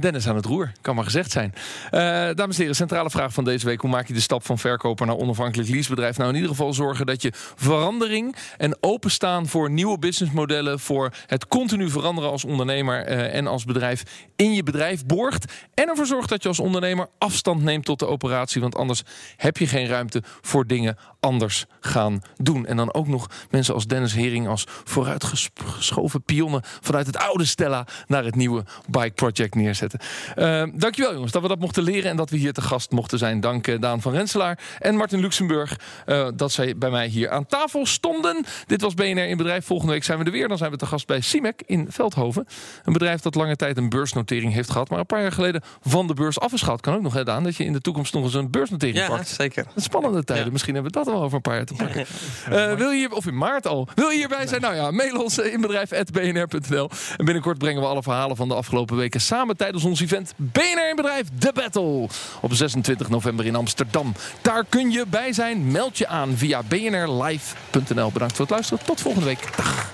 Dennis 0.00 0.28
aan 0.28 0.36
het 0.36 0.44
roer. 0.44 0.72
Kan 0.80 0.94
maar 0.94 1.04
gezegd 1.04 1.30
zijn. 1.30 1.54
Uh, 1.54 2.00
dames 2.34 2.54
en 2.54 2.60
heren, 2.60 2.74
centrale 2.74 3.10
vraag 3.10 3.32
van 3.32 3.44
deze 3.44 3.66
week. 3.66 3.80
Hoe 3.80 3.90
maak 3.90 4.06
je 4.06 4.12
de 4.12 4.20
stap 4.20 4.46
van 4.46 4.58
verkoper 4.58 5.06
naar 5.06 5.16
onafhankelijk 5.16 5.68
leasebedrijf? 5.68 6.16
Nou, 6.16 6.28
in 6.28 6.34
ieder 6.34 6.50
geval 6.50 6.72
zorgen 6.72 7.06
dat 7.06 7.22
je 7.22 7.32
verandering 7.56 8.36
en 8.56 8.76
openstaan 8.80 9.46
voor 9.46 9.70
nieuwe 9.70 9.98
businessmodellen, 9.98 10.80
voor 10.80 11.12
het 11.26 11.46
continu 11.46 11.90
veranderen 11.90 12.30
als 12.30 12.44
ondernemer 12.44 13.08
uh, 13.08 13.34
en 13.34 13.46
als 13.46 13.64
bedrijf 13.64 14.02
in 14.36 14.54
je 14.54 14.62
bedrijf 14.62 15.06
borgt. 15.06 15.52
En 15.74 15.88
ervoor 15.88 16.06
zorgt 16.06 16.28
dat 16.28 16.42
je 16.42 16.48
als 16.48 16.60
ondernemer 16.60 17.08
afstand 17.18 17.62
neemt 17.62 17.84
tot 17.84 17.98
de 17.98 18.06
operatie. 18.06 18.60
Want 18.60 18.76
anders 18.76 19.02
heb 19.36 19.56
je 19.56 19.66
geen 19.66 19.86
ruimte 19.86 20.22
voor 20.40 20.66
dingen 20.66 20.96
anders 21.20 21.66
gaan 21.80 22.22
doen. 22.36 22.66
En 22.66 22.76
dan 22.76 22.94
ook 22.94 23.08
nog 23.08 23.26
mensen 23.50 23.74
als 23.74 23.86
Dennis 23.86 24.16
Hering 24.18 24.48
als 24.48 24.64
vooruitgeschoven 24.84 26.22
pionnen 26.22 26.62
vanuit 26.80 27.06
het 27.06 27.16
oude 27.16 27.44
Stella 27.44 27.86
naar 28.06 28.24
het 28.24 28.34
nieuwe 28.34 28.64
Bike 28.86 29.14
Project 29.14 29.54
neerzetten. 29.54 30.00
Uh, 30.36 30.62
dankjewel 30.74 31.12
jongens 31.14 31.32
dat 31.32 31.42
we 31.42 31.48
dat 31.48 31.58
mochten 31.58 31.82
leren 31.82 32.10
en 32.10 32.16
dat 32.16 32.30
we 32.30 32.36
hier 32.36 32.52
te 32.52 32.60
gast 32.60 32.90
mochten 32.90 33.18
zijn. 33.18 33.40
Dank 33.40 33.66
uh, 33.66 33.80
Daan 33.80 34.00
van 34.00 34.12
Renselaar 34.12 34.58
en 34.78 34.94
Martin 34.96 35.20
Luxemburg 35.20 35.80
uh, 36.06 36.28
dat 36.34 36.52
zij 36.52 36.76
bij 36.76 36.90
mij 36.90 37.06
hier 37.06 37.30
aan 37.30 37.46
tafel 37.46 37.86
stonden. 37.86 38.44
Dit 38.66 38.80
was 38.80 38.94
BNR 38.94 39.28
in 39.28 39.36
Bedrijf. 39.36 39.64
Volgende 39.64 39.92
week 39.92 40.04
zijn 40.04 40.18
we 40.18 40.24
er 40.24 40.30
weer. 40.30 40.48
Dan 40.48 40.58
zijn 40.58 40.70
we 40.70 40.76
te 40.76 40.86
gast 40.86 41.06
bij 41.06 41.20
CIMEC 41.20 41.62
in 41.66 41.86
Veldhoven. 41.90 42.46
Een 42.84 42.92
bedrijf 42.92 43.20
dat 43.20 43.34
lange 43.34 43.56
tijd 43.56 43.76
een 43.76 43.88
beursnotering 43.88 44.52
heeft 44.52 44.70
gehad, 44.70 44.88
maar 44.88 44.98
een 44.98 45.06
paar 45.06 45.20
jaar 45.20 45.32
geleden 45.32 45.62
van 45.80 46.06
de 46.06 46.14
beurs 46.14 46.40
af 46.40 46.52
is. 46.52 46.64
Kan 46.80 46.94
ook 46.94 47.02
nog 47.02 47.12
gedaan 47.12 47.44
dat 47.44 47.56
je 47.56 47.64
in 47.64 47.72
de 47.72 47.80
toekomst 47.80 48.14
nog 48.14 48.24
eens 48.24 48.34
een 48.34 48.50
beursnotering 48.50 48.98
ja, 48.98 49.08
pakt. 49.08 49.28
zeker. 49.28 49.66
Een 49.74 49.82
spannende 49.82 50.24
tijden. 50.24 50.44
Ja. 50.44 50.52
Misschien 50.52 50.74
hebben 50.74 50.92
we 50.92 50.98
dat 50.98 51.06
wel 51.06 51.22
over 51.22 51.36
een 51.36 51.42
paar 51.42 51.54
jaar 51.54 51.64
te 51.64 51.74
pakken. 51.74 52.06
Uh, 52.50 52.74
wil 52.82 52.90
je 52.90 53.14
of 53.14 53.26
in 53.26 53.36
maart 53.36 53.66
al, 53.66 53.88
wil 53.94 54.07
je 54.10 54.16
hierbij 54.18 54.46
zijn? 54.46 54.60
Nou 54.60 54.74
ja, 54.74 54.90
mail 54.90 55.22
ons 55.22 55.38
in 55.38 55.60
bedrijf.bnr.nl. 55.60 56.90
En 57.16 57.24
binnenkort 57.24 57.58
brengen 57.58 57.82
we 57.82 57.88
alle 57.88 58.02
verhalen 58.02 58.36
van 58.36 58.48
de 58.48 58.54
afgelopen 58.54 58.96
weken 58.96 59.20
samen 59.20 59.56
tijdens 59.56 59.84
ons 59.84 60.00
event 60.00 60.34
BNR 60.36 60.88
in 60.90 60.96
Bedrijf 60.96 61.26
The 61.38 61.50
Battle. 61.54 62.08
Op 62.40 62.52
26 62.52 63.08
november 63.08 63.46
in 63.46 63.54
Amsterdam. 63.54 64.14
Daar 64.42 64.64
kun 64.68 64.90
je 64.90 65.04
bij 65.08 65.32
zijn. 65.32 65.70
Meld 65.70 65.98
je 65.98 66.06
aan 66.06 66.36
via 66.36 66.62
bnrlive.nl. 66.62 68.10
Bedankt 68.12 68.36
voor 68.36 68.44
het 68.44 68.50
luisteren. 68.50 68.84
Tot 68.84 69.00
volgende 69.00 69.26
week. 69.26 69.56
Dag. 69.56 69.90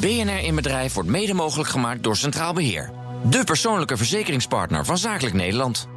BNR 0.00 0.44
in 0.44 0.54
Bedrijf 0.54 0.94
wordt 0.94 1.08
mede 1.08 1.34
mogelijk 1.34 1.68
gemaakt 1.68 2.02
door 2.02 2.16
Centraal 2.16 2.52
Beheer. 2.52 2.90
De 3.30 3.44
persoonlijke 3.44 3.96
verzekeringspartner 3.96 4.84
van 4.84 4.98
Zakelijk 4.98 5.34
Nederland. 5.34 5.88